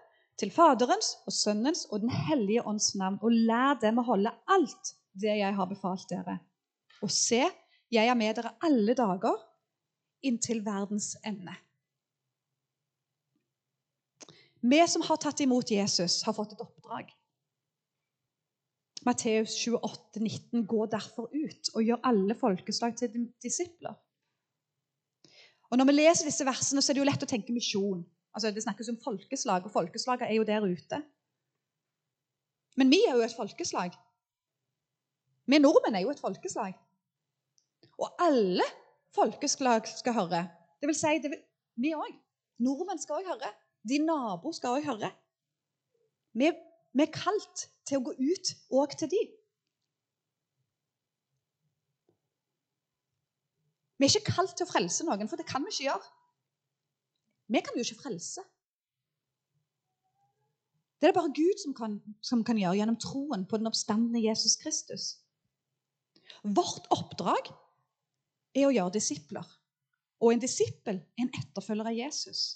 til 0.40 0.50
Faderens 0.50 1.14
og 1.26 1.32
Sønnens 1.32 1.84
og 1.90 2.00
Den 2.00 2.10
hellige 2.10 2.64
ånds 2.66 2.94
navn, 2.98 3.18
og 3.22 3.32
lær 3.32 3.78
dem 3.82 4.00
å 4.00 4.06
holde 4.08 4.32
alt 4.50 4.94
det 5.12 5.36
jeg 5.38 5.56
har 5.56 5.68
befalt 5.70 6.08
dere. 6.10 6.38
Og 7.04 7.12
se, 7.12 7.42
jeg 7.92 8.08
er 8.08 8.18
med 8.18 8.34
dere 8.38 8.56
alle 8.64 8.96
dager 8.96 9.36
inntil 10.24 10.64
verdens 10.64 11.14
ende. 11.26 11.52
Vi 14.64 14.80
som 14.88 15.04
har 15.04 15.20
tatt 15.20 15.42
imot 15.44 15.70
Jesus, 15.70 16.22
har 16.24 16.32
fått 16.32 16.54
et 16.56 16.64
oppdrag. 16.64 17.10
Matteus 19.04 19.58
28, 19.60 20.22
19, 20.22 20.64
Gå 20.64 20.86
derfor 20.88 21.28
ut 21.28 21.68
og 21.74 21.84
gjør 21.84 22.00
alle 22.08 22.36
folkeslag 22.40 22.96
til 22.96 23.26
disipler. 23.44 23.98
Og 25.74 25.78
Når 25.78 25.88
vi 25.88 25.92
leser 25.92 26.28
disse 26.28 26.44
versene, 26.46 26.82
så 26.82 26.92
er 26.92 26.94
det 26.94 27.00
jo 27.02 27.08
lett 27.08 27.22
å 27.26 27.26
tenke 27.26 27.52
misjon. 27.52 28.04
Altså, 28.30 28.52
Det 28.54 28.62
snakkes 28.62 28.92
om 28.92 28.98
folkeslag, 29.02 29.64
og 29.66 29.72
folkeslaget 29.74 30.28
er 30.28 30.36
jo 30.36 30.44
der 30.46 30.62
ute. 30.62 31.00
Men 32.78 32.90
vi 32.90 33.00
er 33.08 33.16
jo 33.18 33.24
et 33.26 33.34
folkeslag. 33.34 33.96
Vi 35.50 35.58
nordmenn 35.58 35.98
er 35.98 36.04
jo 36.04 36.12
et 36.14 36.22
folkeslag. 36.22 36.76
Og 37.98 38.22
alle 38.22 38.62
folkeslag 39.18 39.90
skal 39.90 40.14
høre. 40.14 40.44
Det 40.78 40.86
vil 40.86 40.98
si, 40.98 41.18
det 41.18 41.32
vil, 41.34 41.42
vi 41.82 41.90
òg. 41.98 42.14
Nordmenn 42.62 43.02
skal 43.02 43.18
òg 43.18 43.32
høre. 43.32 43.50
Din 43.82 44.06
nabo 44.06 44.54
skal 44.54 44.78
òg 44.78 44.86
høre. 44.92 45.10
Vi, 46.38 46.52
vi, 46.94 47.02
er 47.02 47.10
kalt 47.18 47.66
til 47.82 47.98
å 47.98 48.04
gå 48.06 48.14
ut 48.14 48.54
òg 48.70 48.94
til 49.02 49.10
de. 49.10 49.24
Vi 54.04 54.08
er 54.10 54.18
ikke 54.18 54.34
kalt 54.36 54.52
til 54.52 54.66
å 54.66 54.68
frelse 54.68 55.04
noen, 55.08 55.28
for 55.30 55.40
det 55.40 55.46
kan 55.48 55.64
vi 55.64 55.70
ikke 55.72 55.86
gjøre. 55.86 56.08
Vi 57.56 57.62
kan 57.64 57.78
jo 57.78 57.84
ikke 57.86 58.02
frelse. 58.02 58.42
Det 61.00 61.08
er 61.08 61.14
det 61.14 61.16
bare 61.16 61.32
Gud 61.32 61.62
som 61.62 61.72
kan, 61.78 61.94
som 62.20 62.42
kan 62.44 62.60
gjøre 62.60 62.76
gjennom 62.82 62.98
troen 63.00 63.46
på 63.48 63.56
den 63.56 63.70
oppstandende 63.70 64.20
Jesus 64.20 64.58
Kristus. 64.60 65.06
Vårt 66.44 66.84
oppdrag 66.92 67.48
er 68.52 68.68
å 68.68 68.76
gjøre 68.76 68.92
disipler. 68.98 69.48
Og 70.20 70.34
en 70.34 70.44
disippel 70.44 71.00
er 71.00 71.24
en 71.24 71.34
etterfølger 71.40 71.88
av 71.88 71.96
Jesus. 71.96 72.46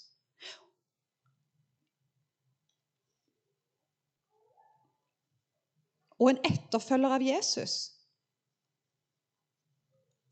Og 6.21 6.29
en 6.29 6.45
etterfølger 6.45 7.17
av 7.17 7.25
Jesus 7.25 7.79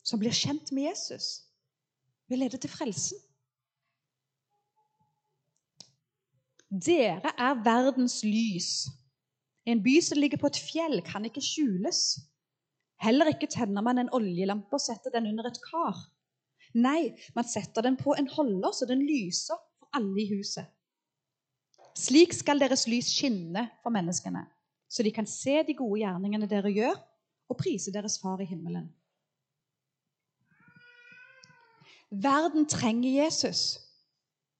som 0.07 0.21
blir 0.21 0.35
kjent 0.35 0.71
med 0.71 0.87
Jesus, 0.87 1.47
vil 2.31 2.39
lede 2.45 2.59
til 2.61 2.71
frelsen. 2.71 3.19
Dere 6.67 7.31
er 7.39 7.59
verdens 7.63 8.21
lys. 8.27 8.87
En 9.67 9.81
by 9.83 9.97
som 10.03 10.19
ligger 10.19 10.39
på 10.39 10.49
et 10.51 10.59
fjell, 10.59 10.99
kan 11.03 11.27
ikke 11.27 11.43
skjules. 11.43 12.01
Heller 13.03 13.31
ikke 13.31 13.49
tenner 13.51 13.83
man 13.83 13.99
en 13.99 14.11
oljelampe 14.15 14.79
og 14.79 14.83
setter 14.83 15.13
den 15.13 15.29
under 15.31 15.47
et 15.47 15.59
kar. 15.63 15.99
Nei, 16.75 17.13
man 17.35 17.47
setter 17.47 17.83
den 17.85 17.95
på 17.99 18.15
en 18.17 18.27
holder, 18.31 18.73
så 18.75 18.87
den 18.87 19.03
lyser 19.07 19.59
for 19.79 19.89
alle 19.95 20.23
i 20.23 20.29
huset. 20.33 20.67
Slik 21.97 22.35
skal 22.35 22.59
deres 22.61 22.85
lys 22.87 23.09
skinne 23.15 23.63
for 23.81 23.93
menneskene, 23.93 24.43
så 24.87 25.03
de 25.03 25.11
kan 25.11 25.27
se 25.27 25.63
de 25.65 25.75
gode 25.77 26.03
gjerningene 26.03 26.49
dere 26.49 26.71
gjør, 26.73 26.99
og 27.47 27.57
prise 27.57 27.93
deres 27.95 28.19
Far 28.21 28.43
i 28.43 28.45
himmelen. 28.45 28.89
Verden 32.09 32.67
trenger 32.67 33.23
Jesus. 33.23 33.79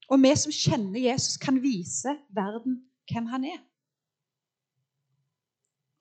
Og 0.08 0.20
vi 0.24 0.32
som 0.40 0.52
kjenner 0.52 1.00
Jesus, 1.00 1.38
kan 1.40 1.60
vise 1.64 2.16
verden 2.36 2.82
hvem 3.12 3.28
han 3.32 3.46
er. 3.48 3.60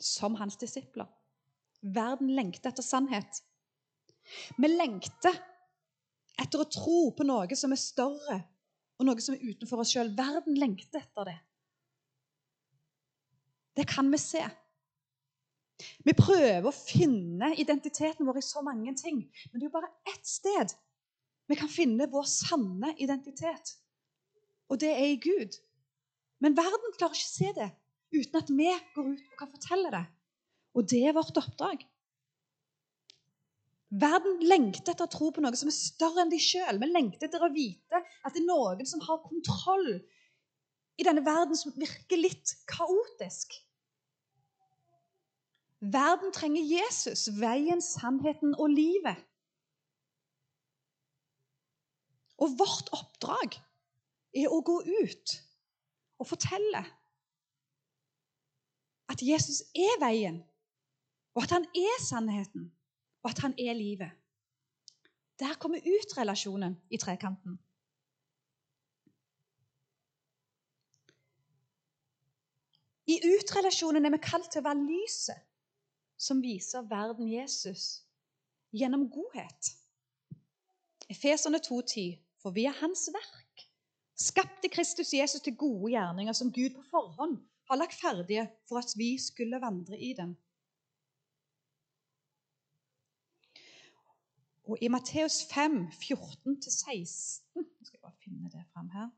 Som 0.02 0.34
hans 0.38 0.58
disipler. 0.60 1.08
Verden 1.82 2.30
lengter 2.34 2.70
etter 2.70 2.82
sannhet. 2.82 3.42
Vi 4.58 4.70
lengter 4.70 5.34
etter 6.42 6.62
å 6.62 6.68
tro 6.70 7.00
på 7.16 7.26
noe 7.26 7.58
som 7.58 7.72
er 7.72 7.80
større, 7.80 8.38
og 8.98 9.08
noe 9.08 9.22
som 9.22 9.36
er 9.36 9.44
utenfor 9.52 9.82
oss 9.82 9.94
sjøl. 9.94 10.12
Verden 10.16 10.58
lengter 10.58 11.02
etter 11.02 11.30
det. 11.30 11.38
Det 13.76 13.86
kan 13.88 14.08
vi 14.12 14.18
se. 14.20 14.42
Vi 16.04 16.14
prøver 16.16 16.66
å 16.66 16.74
finne 16.74 17.52
identiteten 17.60 18.26
vår 18.26 18.40
i 18.40 18.44
så 18.44 18.62
mange 18.64 18.94
ting, 18.96 19.20
men 19.50 19.60
det 19.60 19.66
er 19.66 19.68
jo 19.68 19.74
bare 19.74 19.92
ett 20.08 20.26
sted 20.26 20.72
vi 21.46 21.58
kan 21.58 21.70
finne 21.70 22.08
vår 22.10 22.26
sanne 22.30 22.92
identitet 23.02 23.76
og 24.70 24.80
det 24.82 24.92
er 24.92 25.10
i 25.12 25.18
Gud. 25.22 25.58
Men 26.42 26.56
verden 26.56 26.94
klarer 26.98 27.16
ikke 27.16 27.28
å 27.28 27.34
se 27.34 27.52
det 27.56 27.68
uten 28.16 28.40
at 28.40 28.50
vi 28.52 28.70
går 28.94 29.12
ut 29.12 29.28
og 29.32 29.38
kan 29.40 29.52
fortelle 29.52 29.92
det. 29.94 30.04
Og 30.76 30.88
det 30.90 31.02
er 31.08 31.16
vårt 31.16 31.38
oppdrag. 31.40 31.84
Verden 33.96 34.42
lengter 34.44 34.92
etter 34.92 35.06
å 35.06 35.12
tro 35.12 35.30
på 35.32 35.42
noe 35.42 35.56
som 35.56 35.70
er 35.70 35.76
større 35.76 36.24
enn 36.24 36.32
de 36.32 36.40
sjøl. 36.42 36.80
Vi 36.82 36.88
lengter 36.90 37.28
etter 37.28 37.44
å 37.44 37.52
vite 37.54 38.00
at 38.02 38.34
det 38.34 38.42
er 38.42 38.48
noen 38.48 38.88
som 38.88 39.04
har 39.06 39.22
kontroll 39.24 39.88
i 40.96 41.06
denne 41.06 41.24
verden 41.24 41.56
som 41.58 41.74
virker 41.76 42.20
litt 42.20 42.56
kaotisk. 42.68 43.54
Verden 45.86 46.32
trenger 46.34 46.64
Jesus, 46.66 47.28
veien, 47.38 47.82
sannheten 47.84 48.56
og 48.56 48.72
livet. 48.72 49.20
Og 52.36 52.58
vårt 52.58 52.92
oppdrag 52.92 53.56
er 54.36 54.52
å 54.52 54.60
gå 54.60 54.80
ut 54.84 55.34
og 56.20 56.28
fortelle 56.28 56.82
at 59.12 59.22
Jesus 59.22 59.62
er 59.76 60.00
veien, 60.02 60.40
og 61.36 61.44
at 61.46 61.54
han 61.56 61.66
er 61.76 62.00
sannheten, 62.02 62.70
og 63.22 63.30
at 63.30 63.44
han 63.44 63.54
er 63.58 63.76
livet. 63.76 64.10
Der 65.38 65.54
kommer 65.60 65.78
ut-relasjonen 65.78 66.76
i 66.90 66.98
trekanten. 67.00 67.58
I 73.06 73.20
ut-relasjonen 73.22 74.04
er 74.04 74.16
vi 74.16 74.22
kalt 74.22 74.50
til 74.50 74.64
å 74.64 74.66
være 74.66 74.86
lyset 74.88 75.44
som 76.18 76.40
viser 76.42 76.88
verden 76.90 77.28
Jesus 77.30 78.02
gjennom 78.74 79.06
godhet. 79.12 79.76
Efeserne 81.12 81.60
2,10.: 81.62 82.16
For 82.46 82.54
vi 82.54 82.62
er 82.70 82.76
Hans 82.78 83.08
verk 83.10 83.64
skapte 84.14 84.68
Kristus 84.70 85.10
Jesus 85.12 85.42
til 85.42 85.56
gode 85.58 85.90
gjerninger 85.90 86.32
som 86.32 86.52
Gud 86.54 86.76
på 86.76 86.82
forhånd 86.90 87.40
har 87.66 87.80
lagt 87.80 87.96
ferdige 87.98 88.44
for 88.68 88.78
at 88.78 88.92
vi 88.94 89.16
skulle 89.18 89.58
vandre 89.60 89.98
i 89.98 90.12
dem. 90.14 90.36
Og 94.70 94.78
I 94.82 94.88
Matteus 94.94 95.42
5, 95.50 95.74
14-16 95.90 96.46
Nå 96.46 97.66
skal 97.82 97.98
jeg 97.98 98.02
bare 98.02 98.22
finne 98.22 98.50
det 98.54 98.62
fram 98.72 98.94
her. 98.94 99.10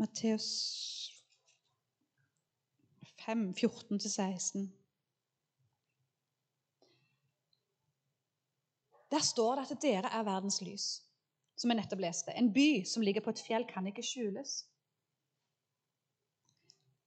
Matteus 0.00 0.46
5, 3.26 3.50
14-16. 3.50 4.68
Der 9.10 9.18
står 9.18 9.54
det 9.54 9.70
at 9.70 9.82
dere 9.82 10.12
er 10.12 10.22
verdens 10.24 10.62
lys, 10.64 10.86
som 11.56 11.68
jeg 11.68 11.82
nettopp 11.82 12.00
leste. 12.00 12.32
En 12.32 12.48
by 12.54 12.84
som 12.88 13.04
ligger 13.04 13.20
på 13.20 13.34
et 13.34 13.42
fjell, 13.44 13.66
kan 13.68 13.90
ikke 13.90 14.04
skjules. 14.06 14.54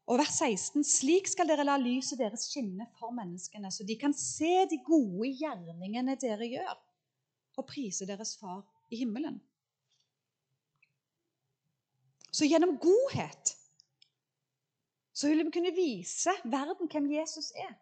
Og 0.05 0.19
vers 0.19 0.37
16.: 0.37 0.83
Slik 0.85 1.31
skal 1.31 1.49
dere 1.49 1.65
la 1.65 1.79
lyset 1.81 2.19
deres 2.19 2.45
skinne 2.51 2.85
for 2.99 3.15
menneskene, 3.15 3.71
så 3.71 3.87
de 3.87 3.97
kan 3.97 4.13
se 4.13 4.67
de 4.69 4.77
gode 4.85 5.31
gjerningene 5.39 6.19
dere 6.21 6.51
gjør, 6.51 6.77
og 7.57 7.67
prise 7.73 8.05
deres 8.05 8.35
Far 8.37 8.61
i 8.91 9.01
himmelen. 9.01 9.41
Så 12.33 12.47
gjennom 12.49 12.77
godhet 12.81 13.57
så 15.13 15.29
vil 15.29 15.45
vi 15.45 15.51
kunne 15.53 15.73
vise 15.75 16.33
verden 16.43 16.89
hvem 16.89 17.11
Jesus 17.11 17.51
er. 17.55 17.73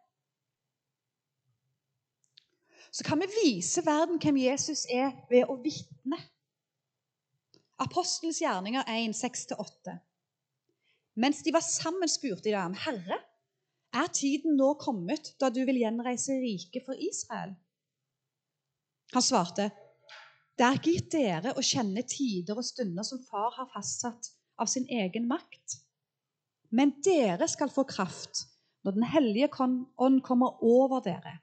Så 2.91 3.05
kan 3.07 3.21
vi 3.23 3.29
vise 3.31 3.85
verden 3.85 4.19
hvem 4.19 4.37
Jesus 4.37 4.83
er, 4.91 5.13
ved 5.29 5.47
å 5.47 5.55
vitne. 5.63 6.19
Apostelens 7.79 8.41
gjerninger 8.43 8.83
1, 8.83 9.15
6-8. 9.15 9.95
Mens 11.23 11.39
de 11.43 11.53
var 11.55 11.63
sammen, 11.63 12.11
spurte 12.11 12.49
de 12.49 12.57
ham, 12.57 12.75
Herre, 12.75 13.21
er 13.95 14.11
tiden 14.11 14.59
nå 14.59 14.73
kommet 14.79 15.33
da 15.39 15.49
du 15.49 15.63
vil 15.67 15.79
gjenreise 15.79 16.35
riket 16.43 16.83
for 16.85 16.99
Israel? 16.99 17.55
Han 19.15 19.23
svarte, 19.23 19.71
det 20.59 20.67
er 20.67 20.83
gitt 20.83 21.09
dere 21.15 21.55
å 21.55 21.63
kjenne 21.63 22.03
tider 22.07 22.59
og 22.59 22.67
stunder 22.67 23.07
som 23.07 23.23
far 23.23 23.55
har 23.55 23.71
fastsatt 23.71 24.33
av 24.61 24.69
sin 24.69 24.85
egen 24.89 25.27
makt. 25.27 25.81
Men 26.69 26.93
dere 27.03 27.47
skal 27.51 27.71
få 27.73 27.85
kraft 27.89 28.45
når 28.81 28.95
Den 28.97 29.05
hellige 29.05 29.49
ånd 29.61 30.21
kommer 30.25 30.63
over 30.65 31.03
dere. 31.05 31.35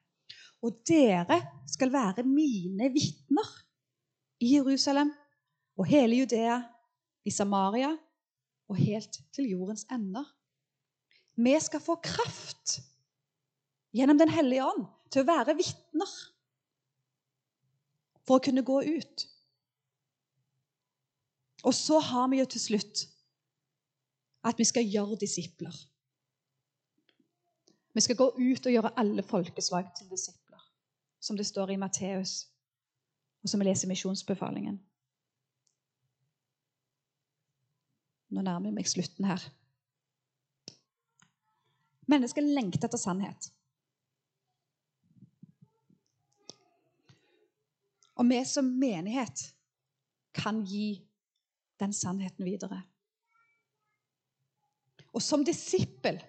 Og 0.63 0.81
dere 0.89 1.39
skal 1.71 1.93
være 1.95 2.25
mine 2.27 2.89
vitner 2.91 3.51
i 4.43 4.57
Jerusalem 4.57 5.13
og 5.79 5.87
hele 5.87 6.19
Judea, 6.19 6.59
i 7.23 7.31
Samaria 7.31 7.93
og 8.69 8.77
helt 8.81 9.21
til 9.35 9.51
jordens 9.53 9.85
ender. 9.93 10.25
Vi 11.39 11.55
skal 11.63 11.83
få 11.83 11.99
kraft 12.03 12.81
gjennom 13.95 14.19
Den 14.19 14.33
hellige 14.33 14.67
ånd 14.67 14.89
til 15.13 15.23
å 15.23 15.29
være 15.29 15.55
vitner 15.59 16.11
for 18.27 18.39
å 18.39 18.45
kunne 18.45 18.67
gå 18.67 18.81
ut. 18.83 19.27
Og 21.69 21.75
så 21.77 21.99
har 22.01 22.29
vi 22.33 22.41
jo 22.41 22.49
til 22.49 22.61
slutt 22.63 23.05
at 24.49 24.57
vi 24.59 24.65
skal 24.65 24.87
gjøre 24.89 25.19
disipler. 25.21 25.75
Vi 27.93 28.01
skal 28.01 28.17
gå 28.17 28.29
ut 28.39 28.67
og 28.67 28.73
gjøre 28.73 28.93
alle 28.97 29.23
folkeslag 29.23 29.91
til 29.97 30.09
disipler, 30.09 30.63
som 31.21 31.37
det 31.37 31.47
står 31.47 31.75
i 31.75 31.77
Matteus, 31.77 32.47
og 33.43 33.51
som 33.51 33.61
vi 33.61 33.67
leser 33.69 33.89
i 33.89 33.93
misjonsbefalingen. 33.93 34.79
Nå 38.29 38.45
nærmer 38.45 38.71
jeg 38.71 38.77
meg 38.77 38.89
slutten 38.89 39.29
her. 39.29 39.45
Mennesker 42.09 42.45
lengter 42.45 42.89
etter 42.89 43.01
sannhet. 43.01 43.51
Og 48.19 48.27
vi 48.31 48.41
som 48.49 48.73
menighet 48.81 49.45
kan 50.35 50.63
gi 50.67 51.08
den 51.81 51.93
sannheten 51.95 52.45
videre. 52.45 52.83
Og 55.14 55.23
som 55.23 55.45
disippel 55.45 56.21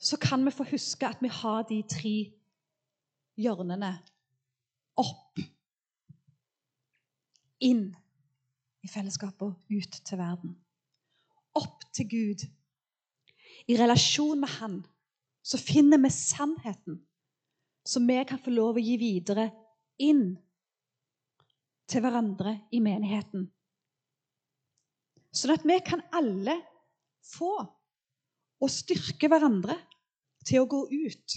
så 0.00 0.16
kan 0.16 0.44
vi 0.46 0.54
få 0.54 0.64
huske 0.70 1.06
at 1.06 1.20
vi 1.20 1.28
har 1.28 1.66
de 1.68 1.82
tre 1.84 2.14
hjørnene 3.40 3.90
opp, 5.00 5.40
inn 7.60 7.90
i 8.80 8.88
fellesskapet 8.88 9.44
og 9.44 9.76
ut 9.76 9.98
til 10.08 10.18
verden. 10.18 10.54
Opp 11.60 11.84
til 11.92 12.08
Gud. 12.08 12.46
I 13.68 13.76
relasjon 13.76 14.40
med 14.40 14.48
Han 14.60 14.80
så 15.44 15.60
finner 15.60 16.00
vi 16.00 16.10
sannheten 16.14 17.00
som 17.84 18.06
vi 18.08 18.16
kan 18.28 18.40
få 18.40 18.52
lov 18.54 18.78
å 18.78 18.84
gi 18.84 18.96
videre 19.00 19.50
inn 20.00 20.38
til 21.90 22.04
hverandre 22.04 22.54
i 22.72 22.80
menigheten. 22.80 23.48
Sånn 25.30 25.54
at 25.54 25.66
vi 25.66 25.76
kan 25.86 26.02
alle 26.16 26.56
få 27.30 27.52
og 28.60 28.72
styrke 28.72 29.30
hverandre 29.30 29.76
til 30.46 30.64
å 30.64 30.68
gå 30.70 30.80
ut 30.90 31.36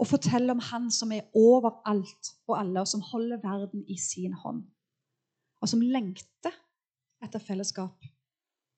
og 0.00 0.08
fortelle 0.10 0.54
om 0.54 0.62
Han 0.70 0.88
som 0.92 1.12
er 1.14 1.28
over 1.38 1.78
alt 1.88 2.32
og 2.48 2.56
alle, 2.58 2.82
og 2.82 2.88
som 2.90 3.04
holder 3.12 3.42
verden 3.42 3.84
i 3.88 3.96
sin 4.00 4.34
hånd. 4.34 4.64
Og 5.62 5.70
som 5.70 5.80
lengter 5.80 6.52
etter 7.24 7.40
fellesskap 7.40 8.04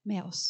med 0.06 0.22
oss. 0.22 0.44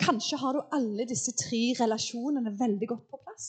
Kanskje 0.00 0.38
har 0.40 0.56
du 0.56 0.74
alle 0.76 1.06
disse 1.08 1.32
tre 1.36 1.62
relasjonene 1.80 2.52
veldig 2.58 2.88
godt 2.92 3.08
på 3.10 3.20
plass. 3.24 3.48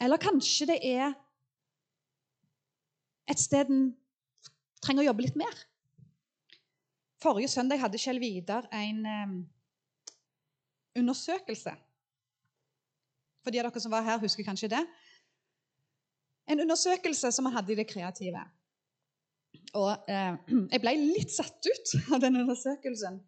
Eller 0.00 0.22
kanskje 0.22 0.68
det 0.72 0.80
er 0.86 1.12
et 3.30 3.40
sted 3.40 3.70
en 3.72 3.86
trenger 4.84 5.04
å 5.04 5.08
jobbe 5.08 5.24
litt 5.26 5.38
mer. 5.40 5.54
Forrige 7.24 7.48
søndag 7.48 7.80
hadde 7.80 8.00
Kjell 8.00 8.20
Vidar 8.20 8.68
en 8.74 9.00
um, 9.08 9.36
undersøkelse. 11.00 11.72
For 13.44 13.52
de 13.52 13.60
av 13.60 13.68
dere 13.68 13.82
som 13.82 13.92
var 13.92 14.04
her, 14.04 14.20
husker 14.22 14.46
kanskje 14.46 14.72
det. 14.72 14.82
En 16.48 16.60
undersøkelse 16.64 17.30
som 17.32 17.48
han 17.48 17.56
hadde 17.58 17.72
i 17.72 17.78
det 17.78 17.86
kreative. 17.88 18.42
Og 19.74 20.10
eh, 20.10 20.36
jeg 20.72 20.82
ble 20.82 20.92
litt 21.00 21.32
satt 21.32 21.66
ut 21.66 21.94
av 22.14 22.20
den 22.24 22.36
undersøkelsen. 22.42 23.18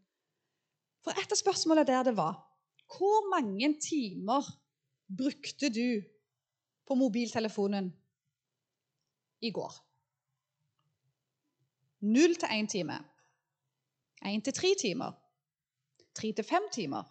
For 1.05 1.17
et 1.17 1.33
av 1.33 1.39
spørsmålene 1.39 1.87
der 1.87 2.09
det 2.09 2.17
var 2.19 2.41
Hvor 2.91 3.29
mange 3.31 3.69
timer 3.83 4.47
brukte 5.07 5.71
du 5.71 6.03
på 6.87 6.95
mobiltelefonen 6.99 7.91
i 9.43 9.51
går. 9.51 9.73
Null 12.01 12.35
til 12.37 12.47
én 12.47 12.67
time. 12.67 12.99
Én 14.25 14.41
til 14.41 14.53
tre 14.53 14.75
timer. 14.81 15.13
Tre 16.15 16.33
til 16.33 16.45
fem 16.45 16.63
timer. 16.73 17.03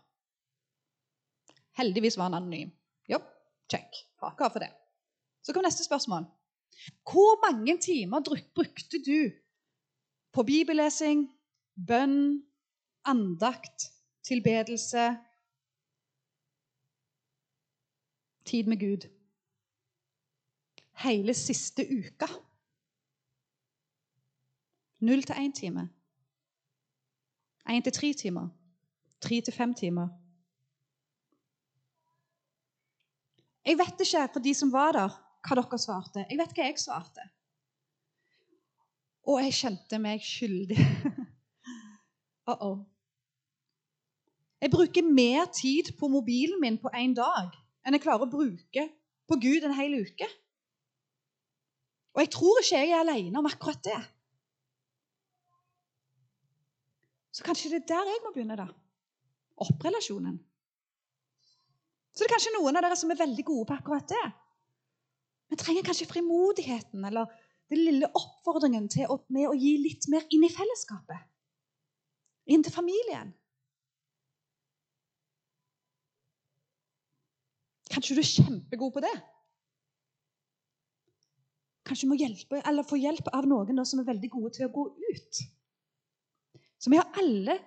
Heldigvis 1.77 2.17
var 2.17 2.23
han 2.23 2.33
anonym. 2.33 2.69
Jo, 3.09 3.19
check. 3.69 3.95
Haka 4.19 4.47
for 4.47 4.59
det. 4.59 4.71
Så 5.43 5.53
kom 5.53 5.63
neste 5.63 5.83
spørsmål. 5.83 6.23
Hvor 7.03 7.51
mange 7.51 7.77
timer 7.81 8.19
brukte 8.55 8.97
du 9.05 9.31
på 10.33 10.43
bibellesing, 10.43 11.29
bønn, 11.87 12.43
andakt, 13.05 13.91
tilbedelse, 14.23 15.17
tid 18.45 18.63
med 18.63 18.79
Gud? 18.79 19.15
hele 21.03 21.33
siste 21.33 21.85
uka. 21.91 22.27
Null 25.05 25.23
til 25.23 25.37
én 25.37 25.53
time. 25.53 25.89
Én 27.69 27.83
til 27.83 27.93
tre 27.93 28.13
timer. 28.13 28.47
Tre 29.21 29.41
til 29.41 29.53
fem 29.53 29.73
timer. 29.73 30.07
Jeg 33.65 33.77
vet 33.77 34.01
ikke, 34.05 34.27
for 34.33 34.39
de 34.39 34.53
som 34.53 34.71
var 34.73 34.91
der, 34.97 35.13
hva 35.45 35.57
dere 35.59 35.79
svarte. 35.81 36.25
Jeg 36.29 36.37
vet 36.41 36.57
hva 36.57 36.67
jeg 36.67 36.81
svarte. 36.81 37.23
Og 39.29 39.41
jeg 39.41 39.57
kjente 39.59 39.99
meg 40.01 40.21
skyldig. 40.21 40.77
uh 42.49 42.57
-oh. 42.61 42.77
Jeg 44.61 44.71
bruker 44.71 45.13
mer 45.21 45.45
tid 45.45 45.97
på 45.99 46.07
mobilen 46.07 46.61
min 46.61 46.77
på 46.77 46.89
én 46.93 47.13
dag 47.13 47.49
enn 47.85 47.93
jeg 47.93 48.01
klarer 48.01 48.25
å 48.25 48.31
bruke 48.37 48.83
på 49.27 49.35
Gud 49.35 49.63
en 49.63 49.73
hel 49.73 49.93
uke. 50.01 50.27
Og 52.13 52.19
jeg 52.21 52.29
tror 52.29 52.61
ikke 52.61 52.77
jeg 52.77 52.89
er 52.89 52.99
alene 52.99 53.39
om 53.39 53.45
akkurat 53.45 53.83
det. 53.83 54.01
Så 57.35 57.43
kanskje 57.43 57.73
det 57.73 57.81
er 57.83 57.87
der 57.91 58.11
jeg 58.13 58.23
må 58.23 58.31
begynne, 58.31 58.55
da. 58.55 58.69
Opp 59.65 59.83
relasjonen. 59.83 60.37
Så 62.15 62.23
det 62.23 62.29
er 62.29 62.35
kanskje 62.37 62.53
noen 62.55 62.79
av 62.79 62.85
dere 62.85 62.95
som 62.95 63.11
er 63.11 63.19
veldig 63.19 63.43
gode 63.47 63.67
på 63.67 63.75
akkurat 63.75 64.07
det. 64.07 64.25
Vi 65.51 65.57
trenger 65.59 65.83
kanskje 65.83 66.07
frimodigheten 66.07 67.03
eller 67.03 67.31
den 67.71 67.81
lille 67.81 68.07
oppfordringen 68.15 68.87
til 68.93 69.11
å, 69.11 69.17
med 69.35 69.49
å 69.49 69.57
gi 69.57 69.73
litt 69.81 70.07
mer 70.13 70.23
inn 70.31 70.45
i 70.47 70.51
fellesskapet. 70.53 71.27
Inn 72.55 72.63
til 72.63 72.71
familien. 72.71 73.33
Kanskje 77.91 78.15
du 78.15 78.21
er 78.23 78.29
kjempegod 78.31 78.95
på 78.95 79.03
det. 79.03 79.15
Kanskje 81.85 82.07
du 82.07 82.13
må 82.13 82.19
hjelpe, 82.19 82.63
eller 82.63 82.87
få 82.87 82.97
hjelp 83.01 83.27
av 83.35 83.47
noen 83.49 83.83
som 83.85 83.99
er 84.01 84.07
veldig 84.07 84.31
gode 84.33 84.55
til 84.55 84.69
å 84.69 84.73
gå 84.73 84.87
ut. 84.95 85.43
Så 86.79 86.89
vi 86.89 86.99
har 86.99 87.11
alle 87.19 87.57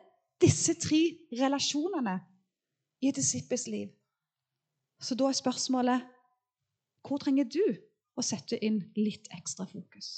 disse 0.40 0.74
tre 0.78 1.00
relasjonene 1.40 2.18
i 3.02 3.10
et 3.10 3.18
disippels 3.18 3.66
liv. 3.70 3.90
Så 5.00 5.14
da 5.14 5.28
er 5.28 5.38
spørsmålet 5.38 6.06
hvor 7.06 7.20
trenger 7.22 7.46
du 7.48 7.62
å 8.18 8.24
sette 8.24 8.58
inn 8.64 8.80
litt 8.98 9.30
ekstra 9.34 9.66
fokus? 9.70 10.10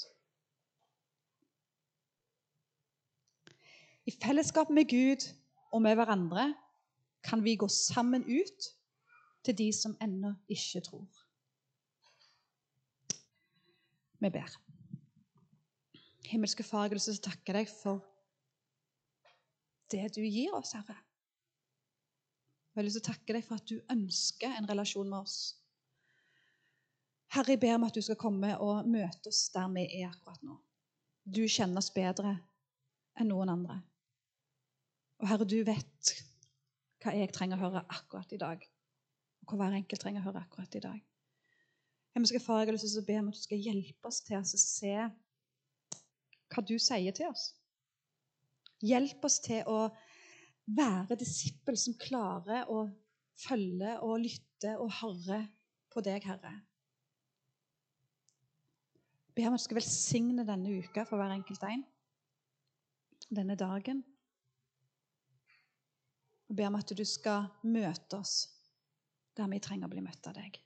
I 4.09 4.11
fellesskap 4.17 4.71
med 4.73 4.89
Gud 4.89 5.27
og 5.71 5.83
med 5.85 5.95
hverandre 5.95 6.49
kan 7.23 7.43
vi 7.45 7.55
gå 7.55 7.69
sammen 7.69 8.25
ut 8.25 8.69
til 9.45 9.57
de 9.57 9.69
som 9.73 9.93
ennå 10.01 10.33
ikke 10.49 10.81
tror. 10.89 11.05
Vi 14.21 14.29
ber. 14.29 14.57
Himmelske 16.29 16.63
Far, 16.63 16.89
jeg 16.89 16.97
vil 16.97 17.21
takke 17.23 17.53
deg 17.55 17.69
for 17.69 18.01
det 19.91 20.07
du 20.15 20.21
gir 20.25 20.53
oss, 20.57 20.73
Herre. 20.77 20.97
Jeg 22.71 22.79
har 22.79 22.87
lyst 22.87 23.01
til 23.01 23.03
å 23.03 23.11
takke 23.11 23.35
deg 23.35 23.43
for 23.43 23.59
at 23.59 23.67
du 23.67 23.81
ønsker 23.91 24.53
en 24.55 24.69
relasjon 24.69 25.09
med 25.11 25.25
oss. 25.25 25.37
Herre, 27.35 27.53
jeg 27.53 27.61
ber 27.63 27.77
om 27.77 27.87
at 27.87 27.95
du 27.95 28.03
skal 28.03 28.19
komme 28.19 28.51
og 28.63 28.87
møte 28.87 29.31
oss 29.31 29.45
der 29.51 29.67
vi 29.75 29.85
er 30.01 30.09
akkurat 30.09 30.41
nå. 30.47 30.57
Du 31.23 31.43
kjenner 31.47 31.79
oss 31.83 31.91
bedre 31.95 32.37
enn 33.19 33.29
noen 33.31 33.51
andre. 33.51 33.77
Og 35.21 35.29
Herre, 35.29 35.45
du 35.47 35.59
vet 35.67 36.13
hva 37.01 37.13
jeg 37.17 37.31
trenger 37.35 37.59
å 37.59 37.65
høre 37.65 37.85
akkurat 37.91 38.31
i 38.33 38.39
dag, 38.41 38.63
og 39.41 39.51
hva 39.51 39.63
hver 39.63 39.77
enkelt 39.79 40.03
trenger 40.03 40.23
å 40.23 40.29
høre 40.29 40.43
akkurat 40.45 40.75
i 40.77 40.83
dag. 40.83 40.99
Himmelske 42.15 42.41
Far, 42.43 42.61
jeg 42.61 42.71
har 42.71 42.75
lyst 42.75 42.89
til 42.89 43.03
å 43.03 43.07
be 43.07 43.17
om 43.21 43.29
at 43.31 43.37
du 43.37 43.43
skal 43.45 43.63
hjelpe 43.63 44.09
oss 44.09 44.19
til 44.27 44.39
å 44.39 44.43
se 44.47 44.95
hva 46.51 46.63
du 46.67 46.75
sier 46.81 47.15
til 47.15 47.31
oss. 47.31 47.51
Hjelp 48.81 49.25
oss 49.27 49.39
til 49.43 49.61
å 49.69 49.85
være 50.71 51.17
disippel 51.19 51.77
som 51.77 51.97
klarer 52.01 52.69
å 52.71 52.85
følge 53.41 53.97
og 54.05 54.21
lytte 54.23 54.75
og 54.81 54.93
høre 55.01 55.41
på 55.91 56.03
deg, 56.05 56.25
Herre. 56.25 56.53
Ber 59.35 59.47
om 59.47 59.55
at 59.55 59.61
du 59.61 59.65
skal 59.65 59.79
velsigne 59.79 60.45
denne 60.47 60.73
uka 60.83 61.05
for 61.07 61.21
hver 61.21 61.33
enkelt 61.33 61.63
en. 61.67 61.85
Denne 63.31 63.55
dagen. 63.55 64.01
Og 66.49 66.57
ber 66.57 66.67
om 66.67 66.81
at 66.81 66.91
du 66.97 67.05
skal 67.07 67.47
møte 67.63 68.19
oss 68.19 68.49
der 69.37 69.47
vi 69.47 69.61
trenger 69.63 69.87
å 69.87 69.93
bli 69.93 70.03
møtt 70.03 70.27
av 70.27 70.35
deg. 70.35 70.59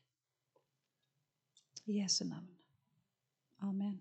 I 1.86 2.00
Jesu 2.00 2.24
navn. 2.26 2.50
Amen. 3.62 4.00